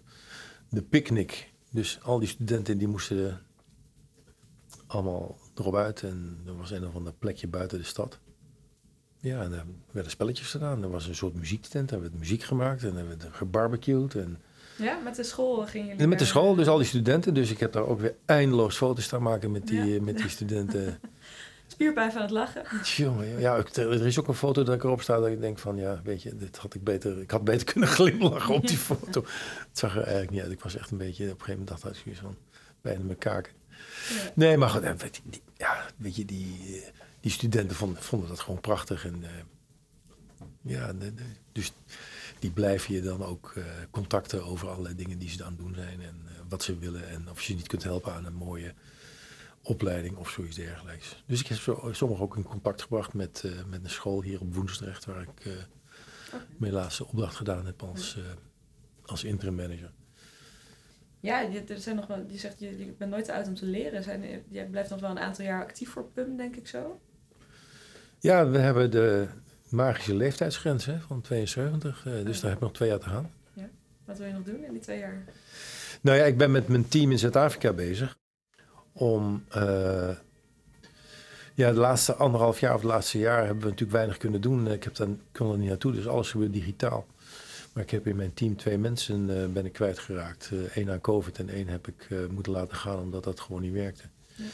[0.68, 1.52] De picknick.
[1.70, 3.40] Dus al die studenten die moesten
[4.86, 6.02] allemaal erop uit.
[6.02, 8.18] En er was een of ander plekje buiten de stad.
[9.20, 10.82] Ja, en daar werden spelletjes gedaan.
[10.82, 14.14] Er was een soort muziektent, daar werd muziek gemaakt en er werd gebarbecued.
[14.14, 14.38] En,
[14.78, 17.34] Ja, met de school gingen jullie met de school, dus al die studenten.
[17.34, 20.02] Dus ik heb daar ook weer eindeloos foto's staan maken met die, Ja.
[20.02, 20.98] met die studenten.
[21.80, 22.62] Spierpijn van het lachen.
[22.96, 25.76] Jongen, ja, er is ook een foto dat ik erop sta dat ik denk van,
[25.76, 29.20] ja, weet je, dit had ik beter, ik had beter kunnen glimlachen op die foto.
[29.68, 30.50] Het zag er eigenlijk niet uit.
[30.52, 32.36] Ik was echt een beetje, op een gegeven moment dacht ik van,
[32.80, 33.52] bijna mijn kaken.
[34.34, 38.28] Nee, maar goed, weet je, die, ja, weet je, die, eh, die studenten vonden, vonden
[38.28, 39.04] dat gewoon prachtig.
[39.06, 39.30] En eh,
[40.62, 41.22] ja, de- de-
[41.52, 41.72] dus
[42.38, 45.74] die blijven je dan ook eh, contacten over allerlei dingen die ze aan het doen
[45.74, 46.02] zijn.
[46.02, 48.74] En wat ze willen en of je ze niet kunt helpen aan een mooie
[49.62, 51.22] opleiding of zoiets dergelijks.
[51.26, 54.40] Dus ik heb zo, sommigen ook in contact gebracht met, eh, met een school hier
[54.40, 55.52] op Woensdrecht, waar ik eh,
[56.56, 58.22] mijn laatste opdracht gedaan heb als, eh,
[59.06, 59.92] als interim manager.
[61.20, 63.54] Ja, je, er zijn nog wel, je zegt je, je bent nooit te oud om
[63.54, 64.02] te leren.
[64.02, 67.00] Zijn, jij blijft nog wel een aantal jaar actief voor PUM, denk ik zo.
[68.18, 69.28] Ja, we hebben de
[69.68, 73.32] magische leeftijdsgrens hè, van 72, eh, dus daar heb ik nog twee jaar te gaan.
[74.04, 75.24] Wat wil je nog doen in die twee jaar?
[76.00, 78.18] Nou ja, ik ben met mijn team in Zuid-Afrika bezig
[78.92, 79.44] om.
[79.48, 80.10] eh,
[81.54, 84.66] ja, de laatste anderhalf jaar of het laatste jaar hebben we natuurlijk weinig kunnen doen.
[84.70, 87.06] Ik heb dan, kon er niet naartoe, dus alles gebeurt digitaal.
[87.72, 90.50] Maar ik heb in mijn team twee mensen eh, ben ik kwijtgeraakt.
[90.74, 93.72] Eén aan COVID en één heb ik eh, moeten laten gaan omdat dat gewoon niet
[93.72, 94.02] werkte.
[94.34, 94.44] Ja.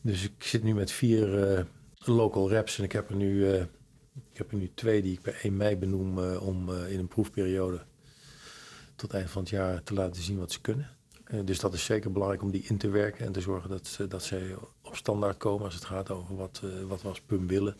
[0.00, 1.64] Dus ik zit nu met vier eh,
[1.98, 3.60] local reps en ik heb er nu, eh,
[4.30, 6.98] ik heb er nu twee die ik per 1 mei benoem eh, om eh, in
[6.98, 7.80] een proefperiode
[8.96, 10.96] tot eind van het jaar te laten zien wat ze kunnen.
[11.28, 13.86] Eh, dus dat is zeker belangrijk om die in te werken en te zorgen dat,
[13.86, 17.20] ze- dat zij op standaard komen als het gaat over wat, eh, wat we als
[17.20, 17.76] PUM willen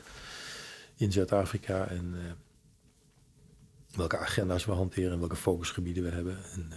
[0.96, 2.32] in Zuid-Afrika en eh,
[3.96, 6.38] welke agenda's we hanteren en welke focusgebieden we hebben.
[6.54, 6.72] En,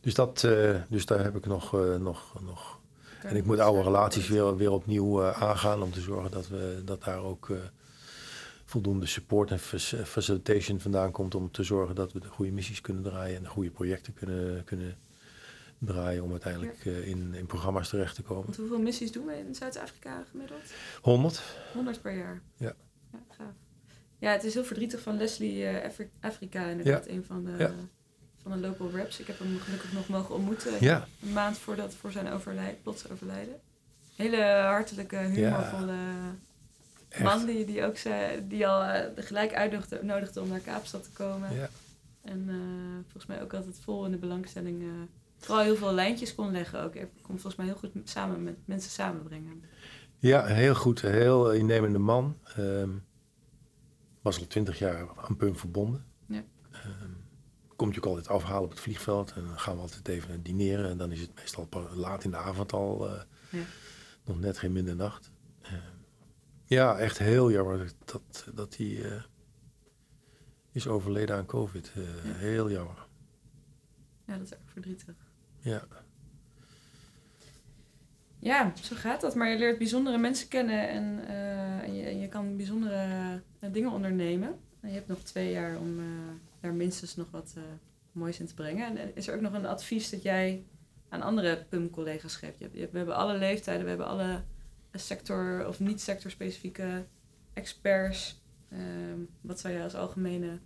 [0.00, 0.40] dus, dat,
[0.88, 2.78] dus daar heb ik nog, nog, nog.
[3.22, 7.04] En ik moet oude relaties weer, weer opnieuw aangaan om te zorgen dat, we, dat
[7.04, 7.48] daar ook
[8.64, 12.80] voldoende support en fac- facilitation vandaan komt om te zorgen dat we de goede missies
[12.80, 14.96] kunnen draaien en de goede projecten kunnen, kunnen
[15.78, 18.44] draaien om uiteindelijk eh, in, in programma's terecht te komen.
[18.44, 20.62] Want hoeveel missies doen we in Zuid-Afrika gemiddeld?
[21.02, 21.42] 100?
[21.72, 22.40] 100 per jaar.
[22.56, 22.74] Ja.
[23.12, 23.52] Ja, gaaf.
[24.18, 27.70] Ja, het is heel verdrietig van Leslie eh, Afri- Afrika, inderdaad, een van de, Ja.
[28.42, 29.20] van de local reps.
[29.20, 30.72] Ik heb hem gelukkig nog mogen ontmoeten.
[30.80, 33.54] Ja, Een maand voordat, voor zijn overlijden, plots overlijden.
[34.16, 35.94] Hele hartelijke, humorvolle
[37.22, 41.10] man die, die ook zei, die al eh, gelijk uitnodigde nodigde om naar Kaapstad te
[41.10, 41.54] komen.
[41.54, 41.68] Ja.
[42.22, 42.48] En
[43.02, 44.82] volgens mij ook altijd vol in de belangstelling.
[45.36, 46.94] Vooral heel veel lijntjes kon leggen ook.
[46.94, 49.62] Hij kon volgens mij heel goed samen met mensen samenbrengen.
[50.18, 51.02] Ja, heel goed.
[51.02, 52.38] Een heel innemende man.
[52.56, 52.90] Ehm,
[54.22, 56.04] was al twintig jaar aan PUM verbonden.
[56.26, 56.44] Ja.
[56.72, 57.10] Ehm,
[57.76, 59.32] komt je ook altijd afhalen op het vliegveld.
[59.32, 60.90] En dan gaan we altijd even dineren.
[60.90, 63.08] En dan is het meestal laat in de avond al.
[63.08, 63.20] eh,
[63.50, 63.62] Ja.
[64.24, 65.30] Nog net geen middernacht.
[65.62, 65.74] Ehm,
[66.64, 69.22] ja, echt heel jammer dat, dat hij eh,
[70.72, 71.92] is overleden aan COVID.
[71.94, 72.32] Eh, Ja.
[72.32, 73.06] Heel jammer.
[74.26, 75.14] Ja, dat is ook verdrietig.
[75.66, 75.82] Ja.
[78.38, 79.34] Ja, zo gaat dat.
[79.34, 84.58] Maar je leert bijzondere mensen kennen en, eh, je, je kan bijzondere eh, dingen ondernemen.
[84.80, 86.04] En je hebt nog twee jaar om eh,
[86.60, 87.56] daar minstens nog wat
[88.12, 88.96] moois in te brengen.
[88.96, 90.64] En is er ook nog een advies dat jij
[91.08, 92.58] aan andere PUM-collega's geeft?
[92.58, 94.42] Je we hebben alle leeftijden, we hebben alle
[94.92, 97.04] sector- of niet-sector-specifieke
[97.52, 98.42] experts.
[98.68, 100.58] Ehm, wat zou jij als algemene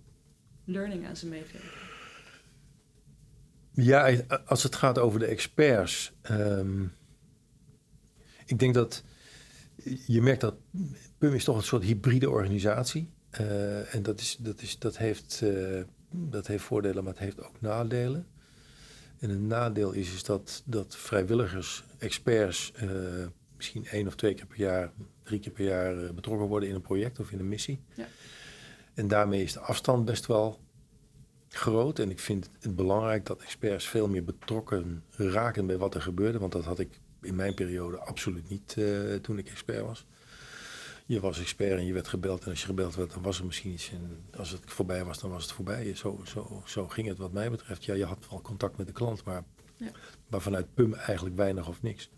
[0.64, 1.89] learning aan ze meegeven?
[3.73, 6.12] Ja, als het gaat over de experts.
[6.23, 6.83] ehm,
[8.47, 9.05] ik denk dat
[10.07, 10.55] je merkt dat
[11.18, 13.11] PUM is toch een soort hybride organisatie.
[13.31, 17.43] Eh, en dat, is, dat, is, dat, heeft, eh, dat heeft voordelen, maar het heeft
[17.43, 18.27] ook nadelen.
[19.18, 22.89] En een nadeel is, is dat, dat vrijwilligers, experts, eh,
[23.57, 24.93] misschien één of twee keer per jaar,
[25.23, 27.81] drie keer per jaar eh, betrokken worden in een project of in een missie.
[27.95, 28.07] Ja.
[28.95, 30.61] En daarmee is de afstand best wel
[31.55, 31.98] groot.
[31.98, 36.38] En ik vind het belangrijk dat experts veel meer betrokken raken bij wat er gebeurde.
[36.38, 40.07] Want dat had ik in mijn periode absoluut niet eh, toen ik expert was.
[41.07, 42.44] Je was expert en je werd gebeld.
[42.44, 43.90] En als je gebeld werd, dan was er misschien iets.
[43.90, 45.94] En als het voorbij was, dan was het voorbij.
[45.94, 47.84] Zo, zo, zo ging het wat mij betreft.
[47.84, 49.44] Ja, je had wel contact met de klant, maar,
[49.76, 49.90] Ja.
[50.28, 52.11] maar vanuit PUM eigenlijk weinig of niks.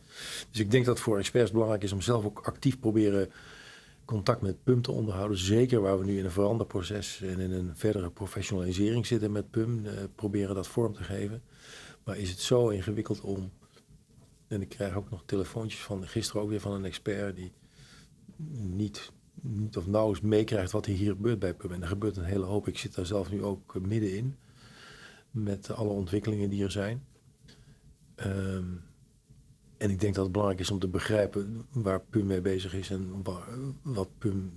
[0.50, 3.30] Dus ik denk dat het voor experts belangrijk is om zelf ook actief proberen
[4.12, 5.38] contact met PUM te onderhouden.
[5.38, 9.86] Zeker waar we nu in een veranderproces en in een verdere professionalisering zitten met PUM.
[9.86, 11.42] eh, proberen dat vorm te geven.
[12.04, 13.50] Maar is het zo ingewikkeld om...
[14.48, 17.36] En ik krijg ook nog telefoontjes van gisteren ook weer van een expert...
[17.36, 17.52] die
[18.52, 21.72] niet, niet of nauwelijks meekrijgt wat er hier gebeurt bij PUM.
[21.72, 22.68] En er gebeurt een hele hoop.
[22.68, 24.36] Ik zit daar zelf nu ook middenin.
[25.30, 27.04] Met alle ontwikkelingen die er zijn.
[28.14, 28.64] Ehm,
[29.82, 32.90] en ik denk dat het belangrijk is om te begrijpen waar PUM mee bezig is
[32.90, 33.48] en waar,
[33.82, 34.52] wat PUM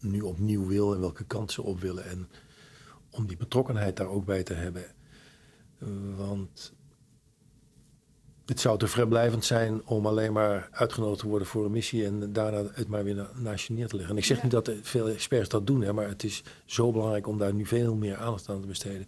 [0.00, 2.04] nu opnieuw wil en welke kant ze op willen.
[2.04, 2.28] En
[3.10, 4.84] om die betrokkenheid daar ook bij te hebben.
[6.16, 6.72] Want
[8.46, 12.32] het zou te vrijblijvend zijn om alleen maar uitgenodigd te worden voor een missie en
[12.32, 14.14] daarna het maar weer na- naast je neer te leggen.
[14.14, 14.42] En ik zeg Ja.
[14.42, 17.66] niet dat veel experts dat doen, hè, maar het is zo belangrijk om daar nu
[17.66, 19.06] veel meer aandacht aan te besteden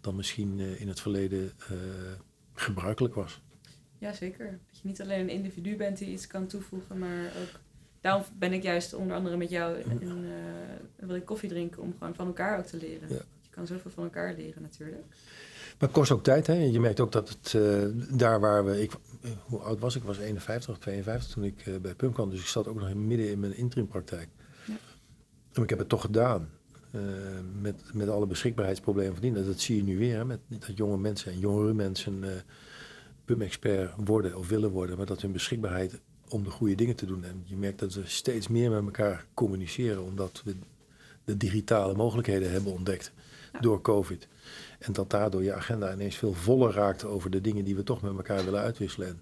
[0.00, 1.76] dan misschien eh, in het verleden eh,
[2.54, 3.40] gebruikelijk was.
[4.02, 4.58] Jazeker.
[4.70, 7.60] Dat je niet alleen een individu bent die iets kan toevoegen, maar ook...
[8.00, 11.94] Daarom ben ik juist onder andere met jou en eh, wil ik koffie drinken om
[11.98, 13.08] gewoon van elkaar ook te leren.
[13.08, 13.22] Ja.
[13.42, 15.04] Je kan zoveel van elkaar leren natuurlijk.
[15.82, 16.46] Maar het kost ook tijd.
[16.46, 16.54] Hè?
[16.54, 18.82] Je merkt ook dat het eh, daar waar we...
[18.82, 18.92] Ik,
[19.22, 20.00] eh, hoe oud was ik?
[20.00, 22.30] Ik was 51 of 52 toen ik eh, bij PUM kwam.
[22.30, 24.28] Dus ik zat ook nog in, midden in mijn interimpraktijk.
[24.64, 24.74] Ja.
[25.52, 26.48] En ik heb het toch gedaan.
[27.60, 29.44] met, met alle beschikbaarheidsproblemen van.
[29.44, 30.16] Dat zie je nu weer.
[30.16, 30.24] Hè?
[30.24, 32.24] Met, dat jonge mensen en jongere mensen
[33.24, 34.96] PUM-expert worden of willen worden.
[34.96, 37.24] Maar dat hun beschikbaarheid om de goede dingen te doen.
[37.24, 40.02] En je merkt dat we steeds meer met elkaar communiceren.
[40.02, 40.56] Omdat we
[41.24, 43.12] de digitale mogelijkheden hebben ontdekt
[43.52, 43.60] Ja.
[43.60, 44.28] door COVID.
[44.78, 48.02] En dat daardoor je agenda ineens veel voller raakt over de dingen die we toch
[48.02, 49.08] met elkaar willen uitwisselen.
[49.08, 49.20] En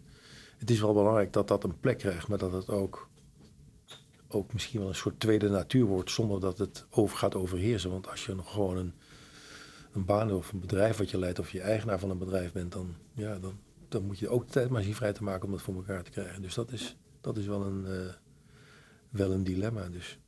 [0.59, 3.09] het is wel belangrijk dat dat een plek krijgt, maar dat het ook,
[4.29, 7.91] ook misschien wel een soort tweede natuur wordt, zonder dat het over gaat overheersen.
[7.91, 8.93] Want als je nog gewoon een,
[9.93, 12.73] een baan of een bedrijf wat je leidt, of je eigenaar van een bedrijf bent,
[12.73, 13.59] dan, ja, dan,
[13.91, 16.03] dan moet je ook de tijd maar zien vrij te maken om dat voor elkaar
[16.03, 16.43] te krijgen.
[16.43, 18.15] Dus dat is, dat is wel, een, eh,
[19.11, 19.89] wel een dilemma.
[19.89, 20.19] Dus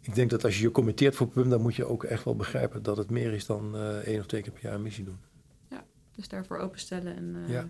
[0.00, 2.36] ik denk dat als je je committeert voor PUM, dan moet je ook echt wel
[2.36, 5.04] begrijpen dat het meer is dan eh één of twee keer per jaar een missie
[5.04, 5.18] doen.
[6.16, 7.68] Dus daarvoor openstellen en eh, Ja.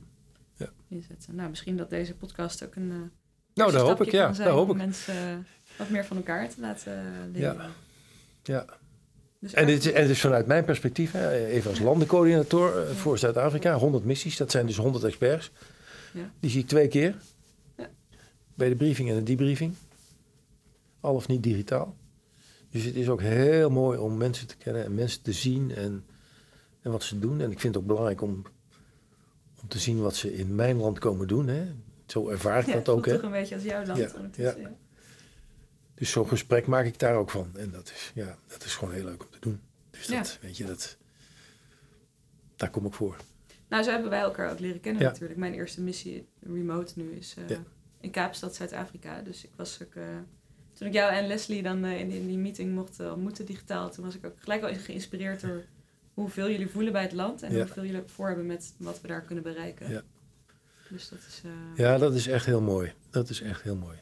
[0.54, 0.68] Ja.
[0.88, 1.34] inzetten.
[1.34, 3.10] Nou, misschien dat deze podcast ook een.
[3.54, 4.32] Nou, daar hoop ik, ja.
[4.32, 4.76] Daar hoop om ik.
[4.76, 7.70] mensen eh, wat meer van elkaar te laten leren.
[8.42, 8.66] Ja.
[9.47, 12.90] Dus En dit, is- en het is vanuit mijn perspectief, hè, even als landencoördinator eh,
[12.94, 15.51] voor Zuid-Afrika, 100 missies, dat zijn dus 100 experts.
[16.12, 16.30] Ja.
[16.40, 17.16] Die zie ik twee keer.
[17.76, 17.88] Ja.
[18.55, 19.74] Bij de briefing en de debriefing.
[21.01, 21.97] Al of niet digitaal.
[22.70, 26.05] Dus het is ook heel mooi om mensen te kennen en mensen te zien en,
[26.82, 27.40] en wat ze doen.
[27.40, 28.42] En ik vind het ook belangrijk om,
[29.62, 31.49] om te zien wat ze in mijn land komen doen.
[31.49, 31.62] Hè.
[32.07, 33.07] Zo ervaar ik ja, dat het ook.
[33.07, 33.12] Hè.
[33.14, 34.61] toch een beetje als jouw land Ja, ondertussen.
[34.61, 34.70] Ja.
[35.97, 37.51] Dus zo'n gesprek maak ik daar ook van.
[37.57, 39.61] En dat is, ja, dat is gewoon heel leuk om te doen.
[39.90, 40.16] Dus Ja.
[40.18, 40.97] dat, weet je, dat,
[42.57, 43.16] daar kom ik voor.
[43.68, 45.09] Nou, zo hebben wij elkaar ook leren kennen Ja.
[45.09, 45.38] natuurlijk.
[45.38, 47.62] Mijn eerste missie remote nu is eh, Ja.
[48.01, 49.20] in Kaapstad, Zuid-Afrika.
[49.22, 49.94] Dus ik was ook...
[49.94, 50.03] eh,
[50.72, 53.90] toen ik jou en Leslie dan eh, in, die- in die meeting mocht ontmoeten digitaal...
[53.90, 55.64] toen was ik ook gelijk al geïnspireerd door
[56.14, 57.42] hoeveel jullie voelen bij het land...
[57.42, 59.90] en hoeveel jullie ook voor hebben met wat we daar kunnen bereiken.
[59.90, 60.03] Ja.
[60.88, 61.42] Dus dat is...
[61.76, 62.92] Ja, dat is echt heel mooi.
[63.11, 63.97] Dat is echt heel mooi.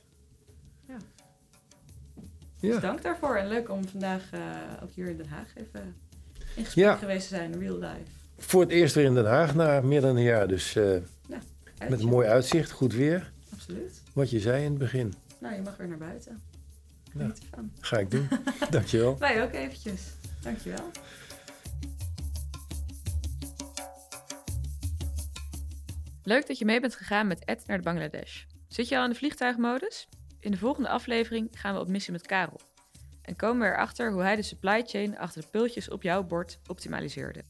[2.65, 2.73] Ja.
[2.73, 3.37] Dus dank daarvoor.
[3.37, 4.41] En leuk om vandaag eh,
[4.83, 5.95] ook hier in Den Haag even
[6.57, 6.97] in gesprek Ja.
[6.97, 8.11] geweest te zijn, real life.
[8.39, 10.49] voor het eerst weer in Den Haag na meer dan een jaar.
[10.49, 10.97] Dus eh,
[11.89, 13.33] met een mooi uitzicht, goed weer.
[13.53, 14.03] Absoluut.
[14.13, 15.15] Wat je zei in het begin.
[15.39, 16.43] Nou, je mag weer naar buiten.
[17.81, 18.29] Ga ik doen.
[18.71, 19.19] Dankjewel.
[19.19, 20.03] Wij ook eventjes.
[20.41, 20.91] Dankjewel.
[26.23, 28.43] Leuk dat je mee bent gegaan met Ed naar de Bangladesh.
[28.69, 30.09] Zit je al in de vliegtuigmodus?
[30.45, 32.61] In de volgende aflevering gaan we op missie met Karel.
[33.23, 36.59] En komen we erachter hoe hij de supply chain achter de pultjes op jouw bord
[36.67, 37.45] optimaliseerde.